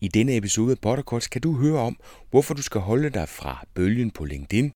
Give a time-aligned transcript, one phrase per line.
[0.00, 1.96] I denne episode af Buttercuts kan du høre om,
[2.30, 4.72] hvorfor du skal holde dig fra bølgen på LinkedIn,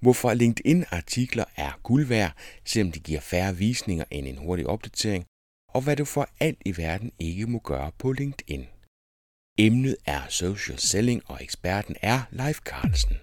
[0.00, 2.32] hvorfor LinkedIn-artikler er guld værd,
[2.64, 5.24] selvom de giver færre visninger end en hurtig opdatering,
[5.74, 8.66] og hvad du for alt i verden ikke må gøre på LinkedIn.
[9.58, 13.16] Emnet er social selling, og eksperten er Leif Carlsen.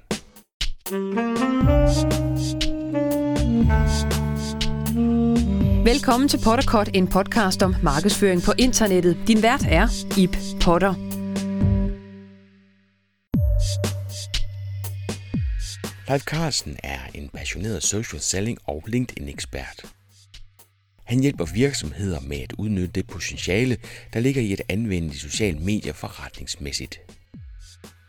[5.86, 9.18] Velkommen til Potterkort, en podcast om markedsføring på internettet.
[9.28, 9.88] Din vært er
[10.18, 11.11] Ip Potter.
[16.12, 19.86] Ralf Carlsen er en passioneret social selling og LinkedIn-ekspert.
[21.04, 23.78] Han hjælper virksomheder med at udnytte det potentiale,
[24.14, 27.00] der ligger i at anvende de sociale medier forretningsmæssigt.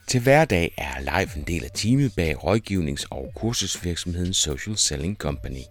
[0.07, 5.63] Til hverdag er Leif en del af teamet bag rådgivnings- og kursusvirksomheden Social Selling Company.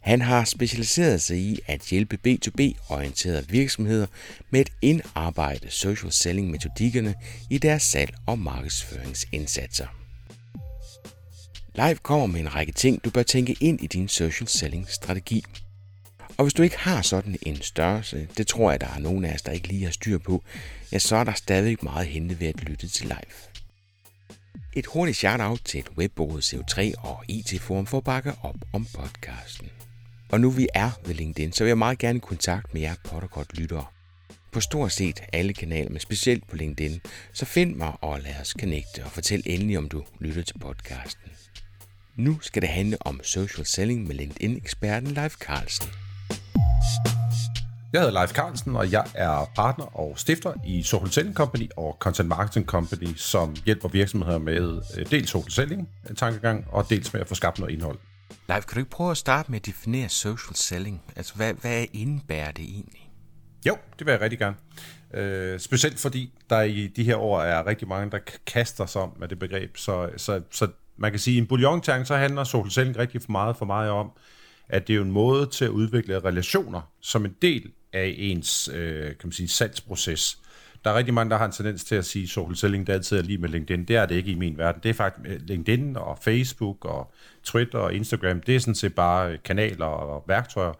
[0.00, 4.06] Han har specialiseret sig i at hjælpe B2B-orienterede virksomheder
[4.50, 7.14] med at indarbejde social selling metodikkerne
[7.50, 10.01] i deres salg- og markedsføringsindsatser.
[11.74, 15.44] Live kommer med en række ting, du bør tænke ind i din social selling strategi.
[16.36, 19.34] Og hvis du ikke har sådan en størrelse, det tror jeg, der er nogen af
[19.34, 20.42] os, der ikke lige har styr på,
[20.92, 23.62] ja, så er der stadig meget hente ved at lytte til live.
[24.72, 29.68] Et hurtigt shout-out til et webbureau CO3 og IT-forum for at bakke op om podcasten.
[30.28, 33.84] Og nu vi er ved LinkedIn, så vil jeg meget gerne kontakt med jer Potterkort-lyttere.
[34.52, 37.00] På stort set alle kanaler, men specielt på LinkedIn,
[37.32, 41.41] så find mig og lad os connecte og fortæl endelig, om du lytter til podcasten.
[42.16, 45.88] Nu skal det handle om social selling med LinkedIn-eksperten Leif Carlsen.
[47.92, 51.96] Jeg hedder Leif Carlsen, og jeg er partner og stifter i Social Selling Company og
[52.00, 57.20] Content Marketing Company, som hjælper virksomheder med øh, dels social selling tankegang, og dels med
[57.20, 57.98] at få skabt noget indhold.
[58.48, 61.02] Leif, kan du ikke prøve at starte med at definere social selling?
[61.16, 63.10] Altså, hvad, hvad indebærer det egentlig?
[63.66, 64.56] Jo, det vil jeg rigtig gerne.
[65.14, 69.16] Øh, specielt fordi der i de her år er rigtig mange, der kaster sig om
[69.18, 69.76] med det begreb.
[69.76, 73.22] Så, så, så man kan sige, at i en bouillon så handler social selling rigtig
[73.22, 74.10] for meget for mig om,
[74.68, 78.70] at det er jo en måde til at udvikle relationer som en del af ens
[78.74, 80.38] øh, kan man sige, salgsproces.
[80.84, 82.92] Der er rigtig mange, der har en tendens til at sige, at social selling det
[82.92, 83.84] altid er lige med LinkedIn.
[83.84, 84.80] Det er det ikke i min verden.
[84.82, 87.12] Det er faktisk øh, LinkedIn og Facebook og
[87.44, 88.40] Twitter og Instagram.
[88.40, 90.72] Det er sådan set bare øh, kanaler og værktøjer.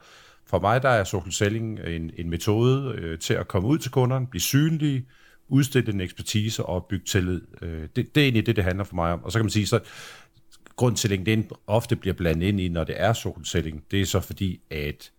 [0.47, 3.91] For mig der er social selling en, en metode øh, til at komme ud til
[3.91, 5.07] kunderne, blive synlige,
[5.53, 7.41] udstille en ekspertise og bygge tillid.
[7.63, 9.25] Øh, det, det er egentlig det, det handler for mig om.
[9.25, 9.81] Og så kan man sige, så
[10.77, 14.01] grund til, at LinkedIn ofte bliver blandet ind i, når det er social selling, det
[14.01, 15.11] er så fordi, at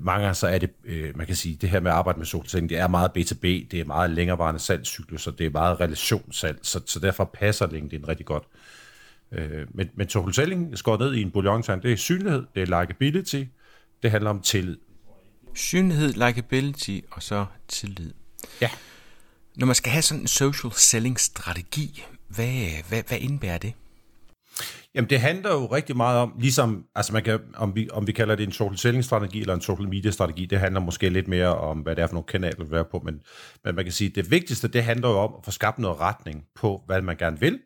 [0.00, 2.26] mange gange så er det, øh, man kan sige, det her med at arbejde med
[2.26, 6.80] solcelling, det er meget B2B, det er meget længerevarende salgscykluser, det er meget relationssalg, så,
[6.86, 8.44] så derfor passer LinkedIn rigtig godt.
[9.32, 13.44] Øh, men, men solcelling skår ned i en bouillon det er synlighed, det er likability,
[14.02, 14.76] det handler om tillid.
[15.54, 18.12] Synlighed, likability og så tillid.
[18.60, 18.70] Ja.
[19.60, 23.72] Når man skal have sådan en social selling strategi, hvad, hvad, hvad indebærer det?
[24.94, 28.12] Jamen det handler jo rigtig meget om, ligesom, altså man kan, om vi, om vi
[28.12, 31.28] kalder det en social selling strategi eller en social media strategi, det handler måske lidt
[31.28, 33.20] mere om, hvad det er for nogle kanaler, vi er på, men,
[33.64, 36.44] men man kan sige, det vigtigste, det handler jo om at få skabt noget retning
[36.54, 37.58] på, hvad man gerne vil,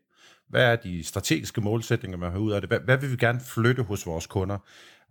[0.49, 3.41] hvad er de strategiske målsætninger, man har ud af det, hvad, hvad vil vi gerne
[3.41, 4.59] flytte hos vores kunder,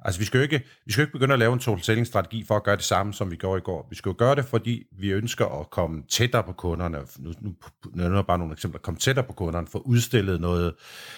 [0.05, 2.43] Altså, vi skal jo ikke, vi skal jo ikke begynde at lave en total strategi
[2.47, 3.87] for at gøre det samme, som vi gjorde i går.
[3.89, 6.97] Vi skal jo gøre det, fordi vi ønsker at komme tættere på kunderne.
[7.19, 7.53] Nu, nu,
[8.09, 8.79] nu er bare nogle eksempler.
[8.79, 10.73] Komme tættere på kunderne, få udstillet noget,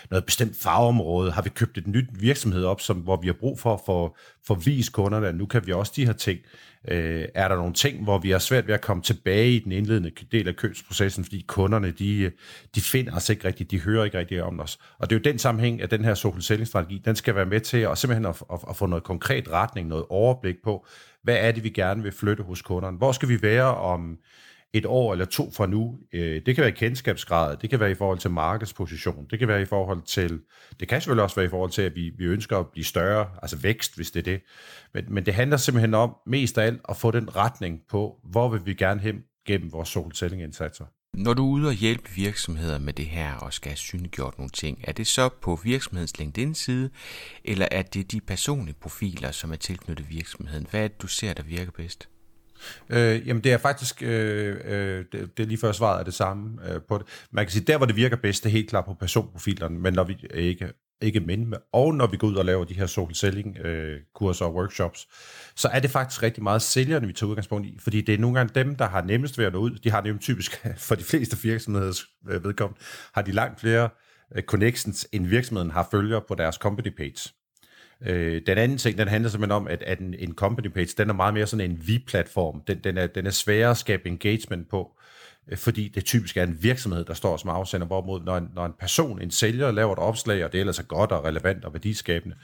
[0.09, 1.31] noget bestemt fagområde.
[1.31, 4.15] Har vi købt et nyt virksomhed op, som, hvor vi har brug for at få,
[4.47, 6.39] for vise kunderne, at nu kan vi også de her ting.
[6.87, 9.71] Øh, er der nogle ting, hvor vi har svært ved at komme tilbage i den
[9.71, 12.31] indledende del af købsprocessen, fordi kunderne, de,
[12.75, 14.79] de finder os ikke rigtigt, de hører ikke rigtigt om os.
[14.99, 17.45] Og det er jo den sammenhæng, at den her social selling strategi, den skal være
[17.45, 20.85] med til at simpelthen at, at, at få noget konkret retning, noget overblik på,
[21.23, 22.97] hvad er det, vi gerne vil flytte hos kunderne?
[22.97, 24.17] Hvor skal vi være om
[24.77, 25.99] et år eller to fra nu.
[26.13, 29.47] Øh, det kan være i kendskabsgrad, det kan være i forhold til markedsposition, det kan
[29.47, 30.41] være i forhold til,
[30.79, 33.29] det kan selvfølgelig også være i forhold til, at vi, vi ønsker at blive større,
[33.41, 34.41] altså vækst, hvis det er det.
[34.93, 38.49] Men, men det handler simpelthen om mest af alt at få den retning på, hvor
[38.49, 40.85] vil vi gerne hen gennem vores solcelling-indsatser.
[41.17, 44.49] Når du er ude og hjælpe virksomheder med det her og skal have synliggjort nogle
[44.49, 46.89] ting, er det så på virksomhedens LinkedIn-side,
[47.43, 50.67] eller er det de personlige profiler, som er tilknyttet virksomheden?
[50.71, 52.09] Hvad er det, du ser, der virker bedst?
[52.89, 56.13] Øh, jamen det er faktisk, øh, øh, det, det er lige før svaret er det
[56.13, 57.07] samme øh, på det.
[57.31, 59.93] Man kan sige, der hvor det virker bedst, det er helt klart på personprofilerne, men
[59.93, 63.15] når vi ikke, ikke men, og når vi går ud og laver de her social
[63.15, 65.07] selling øh, kurser og workshops,
[65.55, 68.37] så er det faktisk rigtig meget sælgerne, vi tager udgangspunkt i, fordi det er nogle
[68.37, 69.71] gange dem, der har nemmest ved at nå ud.
[69.71, 72.81] De har nemlig typisk, for de fleste virksomheders øh, vedkommende,
[73.13, 73.89] har de langt flere
[74.35, 77.29] øh, connections, end virksomheden har følgere på deres company page.
[78.01, 81.09] Øh, den anden ting, den handler simpelthen om, at, at en, en company page, den
[81.09, 82.61] er meget mere sådan en vi-platform.
[82.67, 84.91] Den, den, er, den er sværere at skabe engagement på.
[85.51, 88.65] Øh, fordi det typisk er en virksomhed, der står som afsender, hvorimod når en, når
[88.65, 91.73] en person, en sælger, laver et opslag, og det ellers er godt og relevant og
[91.73, 92.35] værdiskabende,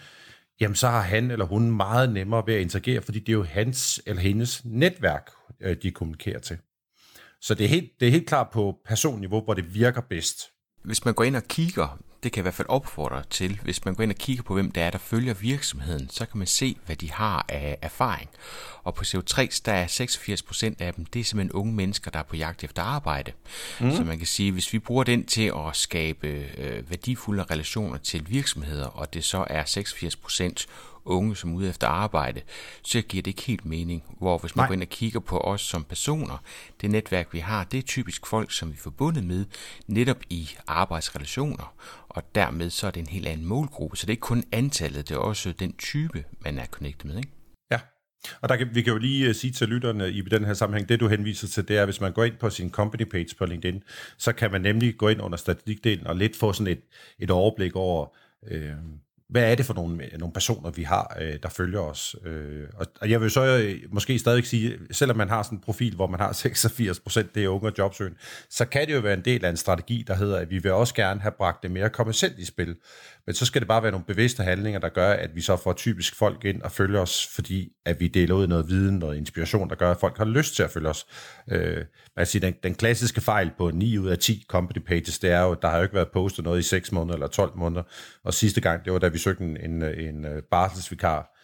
[0.61, 3.43] jamen så har han eller hun meget nemmere ved at interagere, fordi det er jo
[3.43, 5.29] hans eller hendes netværk,
[5.61, 6.57] øh, de kommunikerer til.
[7.41, 10.37] Så det er helt, det er helt klart på personniveau, hvor det virker bedst.
[10.83, 13.85] Hvis man går ind og kigger, det kan jeg i hvert fald opfordre til, hvis
[13.85, 16.47] man går ind og kigger på, hvem det er, der følger virksomheden, så kan man
[16.47, 18.29] se, hvad de har af erfaring.
[18.83, 22.19] Og på CO3, der er 86 procent af dem, det er simpelthen unge mennesker, der
[22.19, 23.31] er på jagt efter arbejde.
[23.79, 23.91] Mm.
[23.91, 26.27] Så man kan sige, hvis vi bruger den til at skabe
[26.57, 30.67] øh, værdifulde relationer til virksomheder, og det så er 86 procent
[31.05, 32.41] unge, som er ude efter arbejde,
[32.83, 34.03] så giver det ikke helt mening.
[34.19, 34.67] Hvor hvis man Nej.
[34.67, 36.43] går ind og kigger på os som personer,
[36.81, 39.45] det netværk, vi har, det er typisk folk, som vi er forbundet med
[39.87, 41.75] netop i arbejdsrelationer,
[42.09, 43.97] og dermed så er det en helt anden målgruppe.
[43.97, 47.17] Så det er ikke kun antallet, det er også den type, man er connected med.
[47.17, 47.29] Ikke?
[47.71, 47.79] Ja,
[48.41, 50.89] og der kan, vi kan jo lige uh, sige til lytterne i den her sammenhæng,
[50.89, 53.45] det du henviser til, det er, hvis man går ind på sin company page på
[53.45, 53.83] LinkedIn,
[54.17, 56.81] så kan man nemlig gå ind under statistikdelen og lidt få sådan et,
[57.19, 58.07] et overblik over,
[58.47, 58.71] øh,
[59.31, 62.15] hvad er det for nogle, øh, nogle personer, vi har, øh, der følger os?
[62.25, 65.61] Øh, og, og jeg vil så øh, måske stadig sige, selvom man har sådan en
[65.61, 68.17] profil, hvor man har 86 procent, det er unge og jobsøgende,
[68.49, 70.71] så kan det jo være en del af en strategi, der hedder, at vi vil
[70.71, 72.75] også gerne have bragt det mere kommercielt i spil.
[73.25, 75.73] Men så skal det bare være nogle bevidste handlinger, der gør, at vi så får
[75.73, 79.69] typisk folk ind og følger os, fordi at vi deler ud noget viden, noget inspiration,
[79.69, 81.05] der gør, at folk har lyst til at følge os.
[81.51, 81.85] Øh,
[82.15, 85.41] man siger, den, den klassiske fejl på 9 ud af 10 company pages, det er
[85.41, 87.83] jo, der har jo ikke været postet noget i 6 måneder eller 12 måneder,
[88.23, 91.37] og sidste gang, det var da vi søgte en, en, en øh, barselsvikar.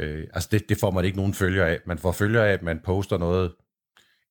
[0.00, 1.78] Øh, altså det, det får man ikke nogen følger af.
[1.86, 3.52] Man får følger af, at man poster noget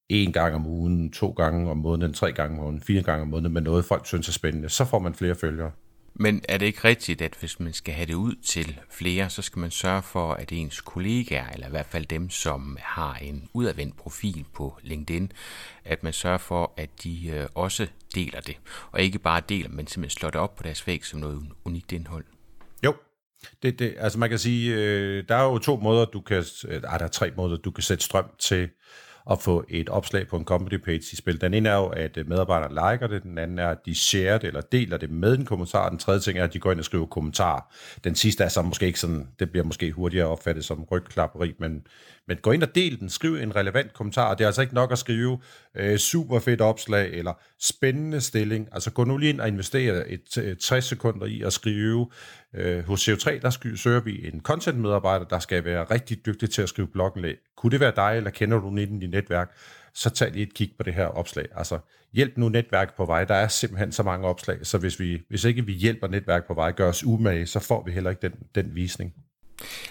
[0.09, 3.27] en gang om ugen, to gange om måneden, tre gange om måneden, fire gange om
[3.27, 4.69] måneden med noget, folk synes er spændende.
[4.69, 5.71] Så får man flere følgere.
[6.17, 9.41] Men er det ikke rigtigt, at hvis man skal have det ud til flere, så
[9.41, 13.49] skal man sørge for, at ens kollegaer, eller i hvert fald dem, som har en
[13.53, 15.31] udadvendt profil på LinkedIn,
[15.85, 18.57] at man sørger for, at de øh, også deler det.
[18.91, 21.91] Og ikke bare deler, men simpelthen slår det op på deres væg som noget unikt
[21.91, 22.25] indhold.
[22.85, 22.95] Jo,
[23.63, 26.81] det, det, altså man kan sige, øh, der er jo to måder, du kan, øh,
[26.81, 28.69] der er tre måder, du kan sætte strøm til
[29.31, 31.41] at få et opslag på en company page i spil.
[31.41, 34.37] Den ene er jo, at øh, medarbejderne liker det, den anden er, at de share
[34.37, 36.79] det eller deler det med en kommentar, den tredje ting er, at de går ind
[36.79, 37.73] og skriver kommentar.
[38.03, 41.87] Den sidste er så måske ikke sådan, det bliver måske hurtigere opfattet som rygklapperi, men,
[42.27, 44.91] men gå ind og del den, skriv en relevant kommentar, det er altså ikke nok
[44.91, 45.39] at skrive
[45.75, 48.67] øh, super fedt opslag eller spændende stilling.
[48.71, 52.09] Altså gå nu lige ind og investere et, øh, et 60 sekunder i at skrive.
[52.57, 56.61] Øh, hos CO3, der søger vi en content medarbejder, der skal være rigtig dygtig til
[56.61, 57.37] at skrive blogindlæg.
[57.57, 59.51] Kunne det være dig, eller kender du nogen i dit netværk?
[59.93, 61.45] Så tag lige et kig på det her opslag.
[61.55, 61.79] Altså
[62.13, 63.25] hjælp nu netværk på vej.
[63.25, 66.53] Der er simpelthen så mange opslag, så hvis, vi, hvis ikke vi hjælper netværk på
[66.53, 69.13] vej, gør os umage, så får vi heller ikke den, den visning.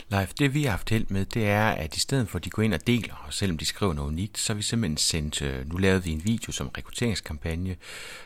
[0.08, 2.50] Leif, det vi har haft held med, det er, at i stedet for at de
[2.50, 5.42] går ind og deler, og selvom de skriver noget unikt, så har vi simpelthen sendt,
[5.42, 7.76] øh, nu lavede vi en video som rekrutteringskampagne,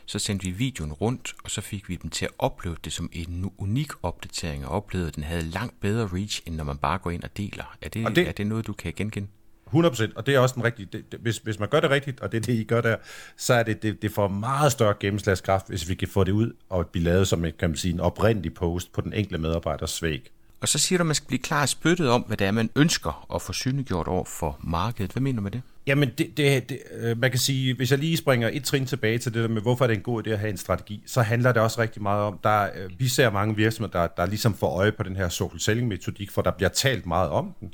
[0.06, 3.10] så sendte vi videoen rundt, og så fik vi dem til at opleve det som
[3.12, 6.98] en unik opdatering, og oplevede, at den havde langt bedre reach, end når man bare
[6.98, 7.76] går ind og deler.
[7.82, 9.28] Er det, det, er det noget, du kan genkende?
[9.74, 12.20] 100%, og det er også den rigtige, det, det, hvis, hvis man gør det rigtigt,
[12.20, 12.96] og det er det, I gør der,
[13.36, 16.52] så er det, det, det får meget større gennemslagskraft, hvis vi kan få det ud
[16.68, 20.30] og blive lavet som kan man sige, en oprindelig post på den enkelte medarbejders væg.
[20.60, 22.50] Og så siger du, at man skal blive klar i spyttet om, hvad det er,
[22.50, 25.12] man ønsker at få synliggjort over for markedet.
[25.12, 25.62] Hvad mener du med det?
[25.86, 29.18] Jamen, det, det, det, øh, man kan sige, hvis jeg lige springer et trin tilbage
[29.18, 31.22] til det der med, hvorfor er det en god idé at have en strategi, så
[31.22, 34.54] handler det også rigtig meget om, der, øh, vi ser mange virksomheder, der, der ligesom
[34.54, 37.72] får øje på den her social selling metodik, for der bliver talt meget om den.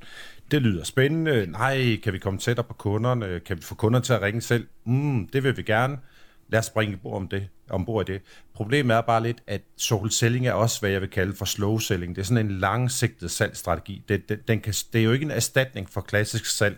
[0.50, 1.47] Det lyder spændende.
[1.47, 3.41] Nej, kan vi komme tættere på kunderne?
[3.41, 4.67] Kan vi få kunderne til at ringe selv?
[4.85, 5.99] Mm, det vil vi gerne
[6.49, 8.23] lad os springe om det, ombord i det.
[8.54, 11.78] Problemet er bare lidt, at social selling er også, hvad jeg vil kalde for slow
[11.78, 12.16] selling.
[12.16, 14.02] Det er sådan en langsigtet salgsstrategi.
[14.09, 16.76] Det, det, den kan, det er jo ikke en erstatning for klassisk salg.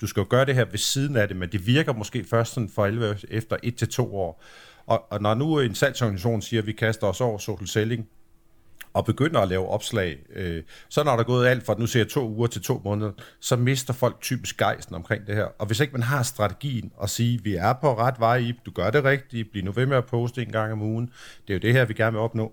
[0.00, 2.54] Du skal jo gøre det her ved siden af det, men det virker måske først
[2.54, 4.42] sådan for 11 efter 1 til to år.
[4.86, 8.08] Og, og når nu en salgsorganisation siger, at vi kaster os over social selling,
[8.92, 12.00] og begynder at lave opslag, øh, så når der er gået alt fra, nu ser
[12.00, 15.44] jeg to uger til to måneder, så mister folk typisk gejsten omkring det her.
[15.58, 18.70] Og hvis ikke man har strategien og sige, vi er på ret vej, i, du
[18.70, 21.12] gør det rigtigt, bliv nu ved med at poste en gang om ugen,
[21.46, 22.52] det er jo det her, vi gerne vil opnå,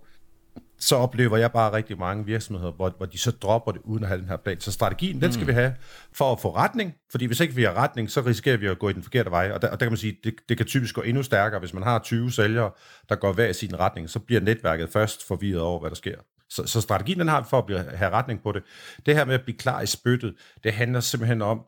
[0.79, 4.07] så oplever jeg bare rigtig mange virksomheder, hvor, hvor de så dropper det uden at
[4.07, 4.59] have den her plan.
[4.59, 5.47] Så strategien, den skal mm.
[5.47, 5.75] vi have
[6.13, 8.89] for at få retning, fordi hvis ikke vi har retning, så risikerer vi at gå
[8.89, 9.51] i den forkerte vej.
[9.53, 11.73] Og der, og der kan man sige, det, det kan typisk gå endnu stærkere, hvis
[11.73, 12.71] man har 20 sælgere,
[13.09, 16.17] der går hver i sin retning, så bliver netværket først forvirret over, hvad der sker.
[16.49, 18.63] Så, så strategien den har vi for at blive, have retning på det.
[19.05, 21.61] Det her med at blive klar i spyttet, det handler simpelthen om,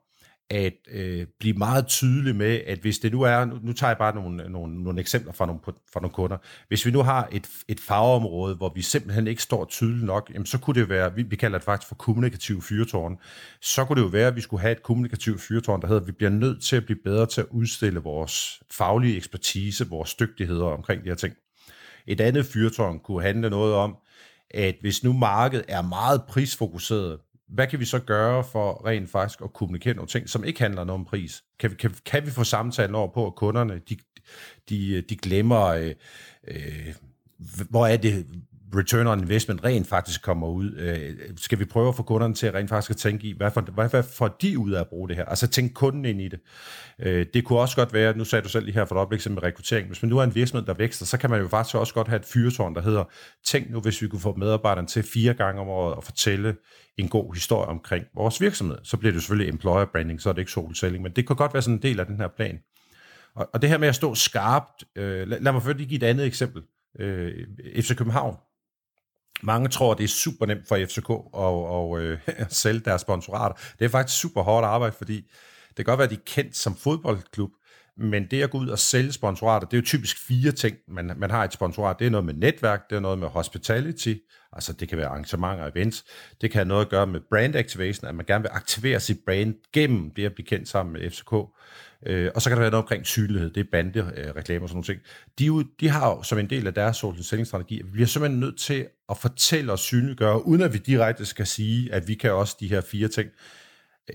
[0.49, 3.97] at øh, blive meget tydelig med, at hvis det nu er, nu, nu tager jeg
[3.97, 6.37] bare nogle, nogle, nogle eksempler fra nogle, fra nogle kunder,
[6.67, 10.45] hvis vi nu har et, et fagområde, hvor vi simpelthen ikke står tydeligt nok, jamen
[10.45, 13.17] så kunne det være, vi, vi kalder det faktisk for kommunikativ fyrtårn,
[13.61, 16.07] så kunne det jo være, at vi skulle have et kommunikativt fyrtårn, der hedder, at
[16.07, 20.65] vi bliver nødt til at blive bedre til at udstille vores faglige ekspertise, vores dygtigheder
[20.65, 21.33] omkring de her ting.
[22.07, 23.95] Et andet fyrtårn kunne handle noget om,
[24.51, 29.41] at hvis nu markedet er meget prisfokuseret, hvad kan vi så gøre for rent faktisk
[29.41, 31.43] at kommunikere nogle ting, som ikke handler noget om pris?
[31.59, 33.97] Kan vi, kan, kan vi få samtalen over på, at kunderne de,
[34.69, 35.93] de, de glemmer, øh,
[36.47, 36.93] øh,
[37.69, 38.25] hvor er det,
[38.75, 40.71] return on investment rent faktisk kommer ud?
[40.77, 43.51] Øh, skal vi prøve at få kunderne til at rent faktisk at tænke i, hvad,
[43.51, 45.25] for, hvad, hvad får de ud af at bruge det her?
[45.25, 46.39] Altså tænk kunden ind i det.
[46.99, 49.29] Øh, det kunne også godt være, nu sagde du selv lige her for et øjeblik
[49.29, 51.75] med rekruttering, hvis man nu er en virksomhed, der vækster, så kan man jo faktisk
[51.75, 53.03] også godt have et fyrtårn, der hedder,
[53.45, 56.55] tænk nu, hvis vi kunne få medarbejderne til fire gange om året at fortælle
[56.97, 58.77] en god historie omkring vores virksomhed.
[58.83, 61.35] Så bliver det selvfølgelig employer branding, så er det ikke solselling, selling, men det kan
[61.35, 62.59] godt være sådan en del af den her plan.
[63.35, 65.97] Og, og det her med at stå skarpt, øh, lad, lad mig først lige give
[65.97, 66.61] et andet eksempel.
[66.99, 67.47] Øh,
[67.81, 68.35] FC København
[69.43, 72.19] mange tror, det er super nemt for FCK at, og, øh,
[72.49, 73.55] sælge deres sponsorater.
[73.79, 75.15] Det er faktisk super hårdt arbejde, fordi
[75.67, 77.51] det kan godt være, at de er kendt som fodboldklub,
[77.97, 81.11] men det at gå ud og sælge sponsorater, det er jo typisk fire ting, man,
[81.17, 81.99] man har et sponsorat.
[81.99, 84.13] Det er noget med netværk, det er noget med hospitality,
[84.53, 86.05] altså det kan være arrangementer og events.
[86.41, 89.19] Det kan have noget at gøre med brand activation, at man gerne vil aktivere sit
[89.25, 91.33] brand gennem det at blive kendt sammen med FCK.
[92.05, 94.69] Øh, og så kan der være noget omkring synlighed, det er bande, øh, reklamer og
[94.69, 95.01] sådan noget.
[95.39, 98.39] De, jo, de har jo som en del af deres social selling-strategi, vi er simpelthen
[98.39, 102.33] nødt til at fortælle og synliggøre, uden at vi direkte skal sige, at vi kan
[102.33, 103.29] også de her fire ting,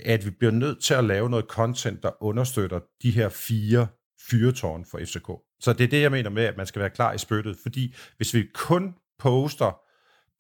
[0.05, 3.87] at vi bliver nødt til at lave noget content, der understøtter de her fire
[4.31, 5.29] fyretårn for FCK.
[5.61, 7.95] Så det er det, jeg mener med, at man skal være klar i spyttet, fordi
[8.17, 9.82] hvis vi kun poster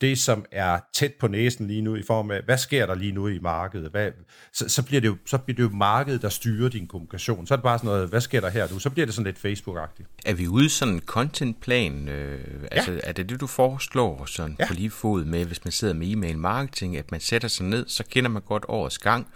[0.03, 3.13] det, som er tæt på næsen lige nu, i form af, hvad sker der lige
[3.13, 3.91] nu i markedet?
[3.91, 4.11] Hvad,
[4.53, 7.47] så, så, bliver det jo, så bliver det jo markedet, der styrer din kommunikation.
[7.47, 8.79] Så er det bare sådan noget, hvad sker der her nu?
[8.79, 10.07] Så bliver det sådan lidt Facebook-agtigt.
[10.27, 12.09] Er vi ude sådan en contentplan?
[12.09, 12.67] Øh, ja.
[12.71, 14.67] altså, er det det, du foreslår sådan ja.
[14.69, 17.89] på lige fod med, hvis man sidder med e-mail marketing, at man sætter sig ned,
[17.89, 19.27] så kender man godt årets gang,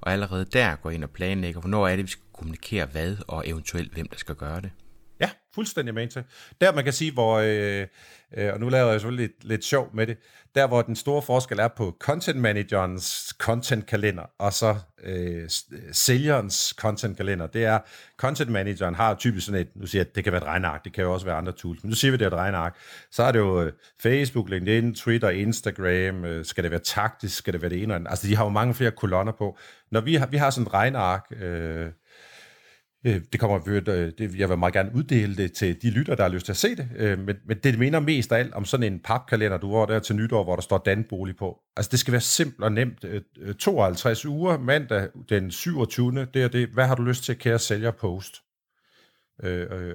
[0.00, 3.48] og allerede der går ind og planlægger, hvornår er det, vi skal kommunikere hvad, og
[3.48, 4.70] eventuelt hvem, der skal gøre det?
[5.20, 6.24] Ja, fuldstændig med til.
[6.60, 7.86] Der man kan sige, hvor, øh,
[8.36, 10.18] øh, og nu laver jeg selvfølgelig lidt, lidt sjov med det,
[10.54, 15.48] der hvor den store forskel er på content managerens content kalender, og så øh, øh,
[15.92, 17.78] sælgerens content kalender, det er,
[18.16, 20.92] content manageren har typisk sådan et, nu siger jeg, det kan være et regneark, det
[20.92, 22.76] kan jo også være andre tools, men nu siger vi, det er et regneark,
[23.10, 27.52] så er det jo øh, Facebook, LinkedIn, Twitter, Instagram, øh, skal det være taktisk, skal
[27.52, 29.58] det være det ene eller andet, altså de har jo mange flere kolonner på.
[29.90, 31.92] Når vi har, vi har sådan et regneark, øh, Øh,
[33.06, 36.22] Øh, det kommer øh, det, jeg vil meget gerne uddele det til de lytter, der
[36.22, 38.64] har lyst til at se det, øh, men, men det minder mest af alt om
[38.64, 41.58] sådan en papkalender, du har der til nytår, hvor der står Danbolig på.
[41.76, 43.04] Altså det skal være simpelt og nemt.
[43.58, 46.26] 52 uger, mandag den 27.
[46.34, 46.68] Det er det.
[46.68, 48.36] Hvad har du lyst til, kære sælger post?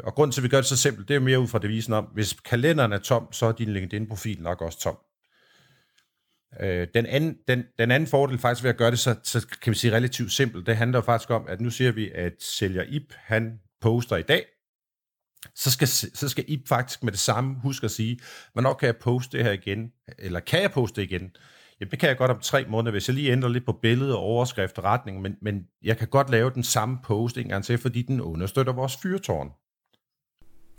[0.04, 1.94] Og grunden til, at vi gør det så simpelt, det er mere ud fra devisen
[1.94, 4.98] om, hvis kalenderen er tom, så er din LinkedIn-profil nok også tom.
[6.60, 9.72] Øh, den, anden, den, den anden fordel faktisk ved at gøre det så, så kan
[9.72, 13.14] vi sige relativt simpelt, det handler faktisk om, at nu siger vi, at sælger Ip,
[13.16, 14.46] han poster i dag,
[15.56, 18.20] så skal, så skal Ip faktisk med det samme huske at sige,
[18.54, 21.32] hvornår kan jeg poste det her igen, eller kan jeg poste det igen?
[21.80, 24.16] Jamen det kan jeg godt om tre måneder, hvis jeg lige ændrer lidt på billedet
[24.16, 27.64] og overskrift og retning, men, men jeg kan godt lave den samme post en gang
[27.64, 29.52] til, fordi den understøtter vores fyrtårn.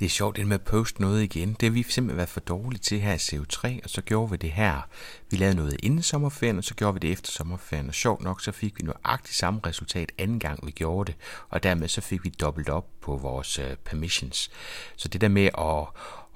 [0.03, 1.57] Det er sjovt, det med at poste noget igen.
[1.61, 4.37] Det har vi simpelthen været for dårlige til her i CO3, og så gjorde vi
[4.37, 4.89] det her.
[5.31, 7.89] Vi lavede noget inden sommerferien, og så gjorde vi det efter sommerferien.
[7.89, 11.21] Og sjovt nok, så fik vi nøjagtigt samme resultat anden gang, vi gjorde det.
[11.49, 14.51] Og dermed så fik vi dobbelt op på vores uh, permissions.
[14.97, 15.87] Så det der med at,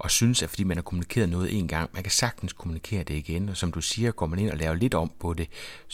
[0.03, 3.13] at synes, at fordi man har kommunikeret noget en gang, man kan sagtens kommunikere det
[3.13, 3.49] igen.
[3.49, 5.49] Og som du siger, går man ind og laver lidt om på det,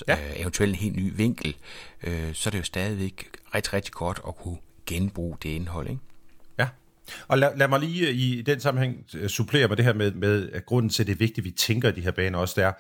[0.08, 0.14] ja.
[0.14, 1.56] uh, eventuelt en helt ny vinkel,
[2.08, 6.02] uh, så er det jo stadigvæk rigtig, rigtig godt at kunne genbruge det indhold, ikke?
[7.28, 10.12] Og lad, lad mig lige øh, i den sammenhæng øh, supplere med det her med,
[10.12, 12.40] med at grunden til, at det er vigtigt, at vi tænker i de her baner
[12.40, 12.72] også, der.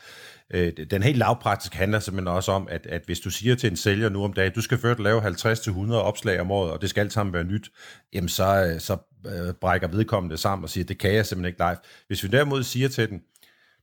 [0.53, 3.77] øh, den helt lavpraktiske handler simpelthen også om, at, at hvis du siger til en
[3.77, 7.01] sælger nu om dagen, du skal først lave 50-100 opslag om året, og det skal
[7.01, 7.71] alt sammen være nyt,
[8.13, 11.63] jamen så, øh, så øh, brækker vedkommende sammen og siger, det kan jeg simpelthen ikke
[11.63, 11.77] live.
[12.07, 13.21] Hvis vi derimod siger til den,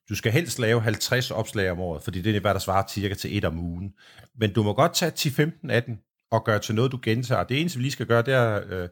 [0.09, 3.15] du skal helst lave 50 opslag om året, fordi det er hvad der svarer cirka
[3.15, 3.93] til et om ugen.
[4.39, 5.99] Men du må godt tage 10-15 af den,
[6.33, 7.45] at gøre til noget, du gentager.
[7.45, 8.89] Det eneste, vi lige skal gøre, det er øh,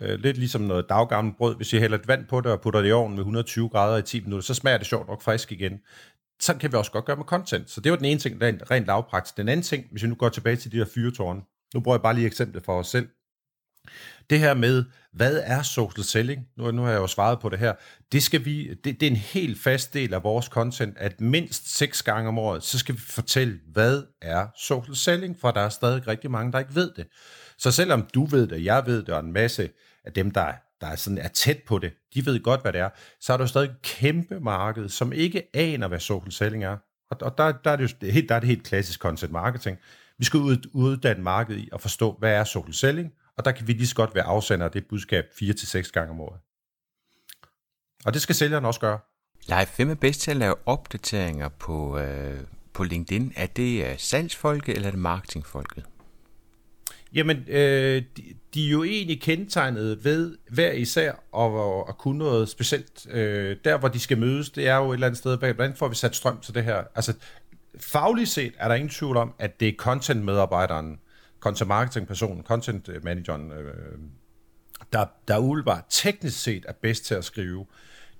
[0.00, 1.56] øh, lidt ligesom noget daggammelt brød.
[1.56, 3.96] Hvis jeg hælder et vand på det og putter det i ovnen med 120 grader
[3.98, 5.80] i 10 minutter, så smager det sjovt nok frisk igen.
[6.40, 7.70] Sådan kan vi også godt gøre med content.
[7.70, 9.36] Så det var den ene ting, der er rent lavpraktisk.
[9.36, 11.40] Den anden ting, hvis vi nu går tilbage til de der fyretårne,
[11.74, 13.08] nu bruger jeg bare lige eksemplet for os selv
[14.30, 16.46] det her med, hvad er social selling?
[16.56, 17.72] Nu, nu har jeg jo svaret på det her.
[18.12, 21.76] Det, skal vi, det, det er en helt fast del af vores content, at mindst
[21.76, 25.68] seks gange om året, så skal vi fortælle, hvad er social selling, for der er
[25.68, 27.06] stadig rigtig mange, der ikke ved det.
[27.58, 29.70] Så selvom du ved det, jeg ved det, og en masse
[30.04, 32.80] af dem, der, der er, sådan, er tæt på det, de ved godt, hvad det
[32.80, 32.88] er,
[33.20, 36.76] så er der jo stadig et kæmpe marked, som ikke aner, hvad social selling er.
[37.10, 39.78] Og, og der, der, er det jo helt, der er det helt klassisk content marketing.
[40.18, 43.66] Vi skal ud, uddanne markedet i at forstå, hvad er social selling, og der kan
[43.68, 46.40] vi lige så godt være afsender af det budskab 4-6 gange om året.
[48.04, 48.98] Og det skal sælgeren også gøre.
[49.48, 52.40] Leif, hvem er bedst til at lave opdateringer på, øh,
[52.72, 53.32] på LinkedIn?
[53.36, 55.84] Er det øh, salgsfolket, eller er det marketingfolket?
[57.14, 58.22] Jamen, øh, de,
[58.54, 63.06] de er jo egentlig kendetegnet ved hver især at, at kunne noget specielt.
[63.10, 65.52] Øh, der, hvor de skal mødes, det er jo et eller andet sted bag.
[65.52, 66.84] Hvordan får vi sat strøm til det her?
[66.94, 67.12] Altså,
[67.80, 70.98] fagligt set er der ingen tvivl om, at det er content-medarbejderen,
[71.42, 73.98] content marketing personen, content øh, manageren, øh,
[74.92, 77.66] der, der umiddelbart teknisk set er bedst til at skrive.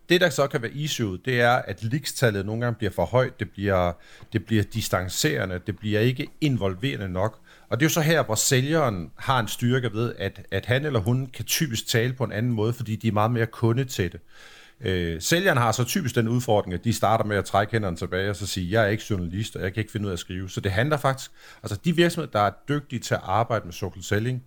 [0.08, 3.40] Det, der så kan være issue, det er, at leaks-tallet nogle gange bliver for højt,
[3.40, 3.92] det bliver,
[4.32, 7.40] det bliver distancerende, det bliver ikke involverende nok.
[7.68, 10.86] Og det er jo så her, hvor sælgeren har en styrke ved, at, at han
[10.86, 14.18] eller hun kan typisk tale på en anden måde, fordi de er meget mere kundetætte.
[14.18, 17.96] Øh, Øh, sælgeren har så typisk den udfordring, at de starter med at trække hænderne
[17.96, 20.12] tilbage og så sige, jeg er ikke journalist, og jeg kan ikke finde ud af
[20.12, 20.50] at skrive.
[20.50, 21.30] Så det handler faktisk,
[21.62, 24.42] altså de virksomheder, der er dygtige til at arbejde med social selling,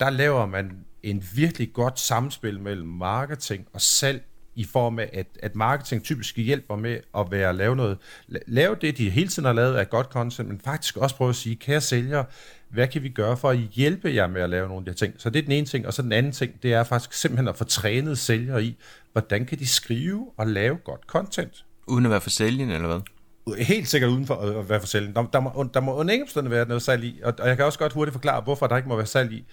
[0.00, 0.70] der laver man
[1.02, 4.22] en virkelig godt samspil mellem marketing og salg
[4.54, 8.98] i form af, at, at marketing typisk hjælper med at være lave noget, lave det,
[8.98, 11.80] de hele tiden har lavet af godt content, men faktisk også prøve at sige, kære
[11.80, 12.24] sælger,
[12.68, 14.94] hvad kan vi gøre for at hjælpe jer med at lave nogle af de her
[14.94, 15.14] ting?
[15.18, 17.48] Så det er den ene ting, og så den anden ting, det er faktisk simpelthen
[17.48, 18.76] at få trænet sælgere i,
[19.12, 21.64] hvordan kan de skrive og lave godt content?
[21.86, 23.00] Uden at være for sælgen, eller hvad?
[23.64, 25.14] Helt sikkert uden for at være for sælgen.
[25.14, 27.64] Der, der, må, der må under ingen være noget salg i, og, og jeg kan
[27.64, 29.44] også godt hurtigt forklare, hvorfor der ikke må være salg i.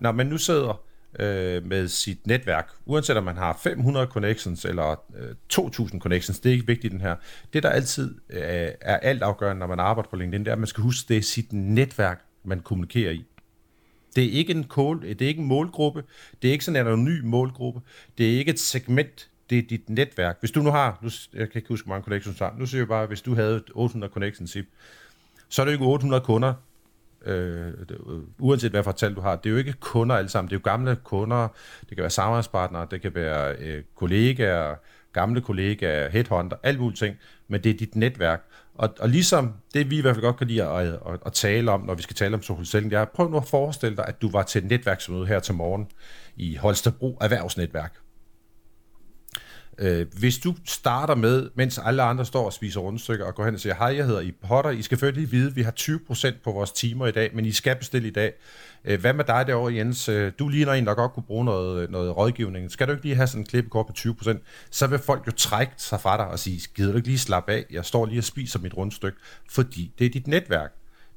[0.00, 0.80] Når man nu sidder
[1.20, 6.48] øh, med sit netværk, uanset om man har 500 connections eller øh, 2000 connections, det
[6.48, 7.16] er ikke vigtigt den her.
[7.52, 8.40] Det, der altid øh,
[8.80, 11.16] er alt afgørende, når man arbejder på LinkedIn, det er, at man skal huske, det
[11.16, 13.24] er sit netværk, man kommunikerer i.
[14.16, 16.04] Det er ikke en, call, det er ikke en målgruppe,
[16.42, 17.80] det er ikke sådan en anonym målgruppe,
[18.18, 20.36] det er ikke et segment, det er dit netværk.
[20.40, 22.66] Hvis du nu har, nu, jeg kan ikke huske, hvor mange connections du har, nu
[22.66, 24.56] siger jeg bare, hvis du havde 800 connections,
[25.48, 26.54] så er det ikke 800 kunder,
[27.24, 27.72] øh,
[28.38, 29.36] uanset hvad for tal du har.
[29.36, 31.48] Det er jo ikke kunder alle sammen, det er jo gamle kunder,
[31.80, 34.74] det kan være samarbejdspartnere, det kan være øh, kollegaer,
[35.12, 37.16] gamle kollegaer, headhunter, alt muligt ting,
[37.48, 38.42] men det er dit netværk.
[38.74, 41.32] Og, og ligesom det, vi i hvert fald godt kan lide at, at, at, at
[41.32, 43.96] tale om, når vi skal tale om social selling, det er, prøv nu at forestille
[43.96, 45.86] dig, at du var til et netværksmøde her til morgen
[46.36, 48.01] i Holstebro Erhvervsnetværk.
[49.78, 53.54] Øh, hvis du starter med, mens alle andre står og spiser rundstykker, og går hen
[53.54, 56.32] og siger, hej, jeg hedder I Potter, I skal selvfølgelig vide, at vi har 20%
[56.44, 58.32] på vores timer i dag, men I skal bestille i dag.
[58.84, 60.08] Øh, hvad med dig derovre, Jens?
[60.08, 62.70] Øh, du ligner en, der godt kunne bruge noget, noget rådgivning.
[62.70, 64.38] Skal du ikke lige have sådan en klippekort på 20%?
[64.70, 67.52] Så vil folk jo trække sig fra dig og sige, gider du ikke lige slappe
[67.52, 67.64] af?
[67.70, 69.18] Jeg står lige og spiser mit rundstykke,
[69.50, 70.72] fordi det er dit netværk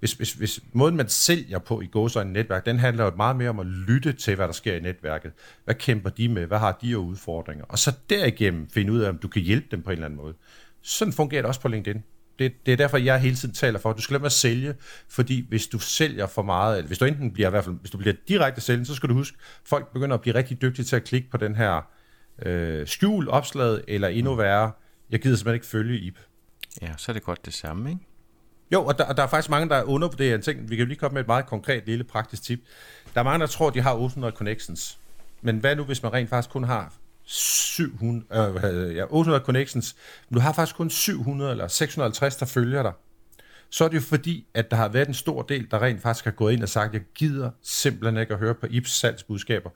[0.06, 3.50] hvis, hvis, hvis måden, man sælger på i gåsøjne netværk, den handler jo meget mere
[3.50, 5.32] om at lytte til, hvad der sker i netværket.
[5.64, 6.46] Hvad kæmper de med?
[6.46, 7.66] Hvad har de af udfordringer?
[7.70, 10.18] Og så derigennem finde ud af, om du kan hjælpe dem på en eller anden
[10.18, 10.34] måde.
[10.82, 12.04] Sådan fungerer det også på LinkedIn.
[12.40, 14.32] Det, det er derfor, jeg hele tiden taler for, at du skal lade med at
[14.32, 14.74] sælge,
[15.10, 17.92] fordi hvis du sælger for meget, eller hvis du enten bliver, i hvert fald, hvis
[17.92, 20.86] du bliver direkte sælgende, så skal du huske, at folk begynder at blive rigtig dygtige
[20.86, 21.82] til at klikke på den her
[22.46, 24.72] øh, skjul opslag, eller endnu værre,
[25.10, 26.20] jeg gider simpelthen ikke følge IP.
[26.82, 28.02] Ja, så er det godt det samme, ikke?
[28.72, 30.70] Jo, og der, og der er faktisk mange, der undervurderer en ting.
[30.70, 32.60] Vi kan jo lige komme med et meget konkret lille praktisk tip.
[33.14, 35.00] Der er mange, der tror, de har 800 connections.
[35.42, 38.26] Men hvad nu, hvis man rent faktisk kun har 700,
[38.64, 39.96] øh, ja, 800 connections,
[40.30, 42.94] men du har faktisk kun 700 eller 650, der følger dig,
[43.70, 46.26] så er det jo fordi, at der har været en stor del, der rent faktisk
[46.26, 49.70] har gået ind og sagt, jeg gider simpelthen ikke at høre på Ibs salgsbudskaber.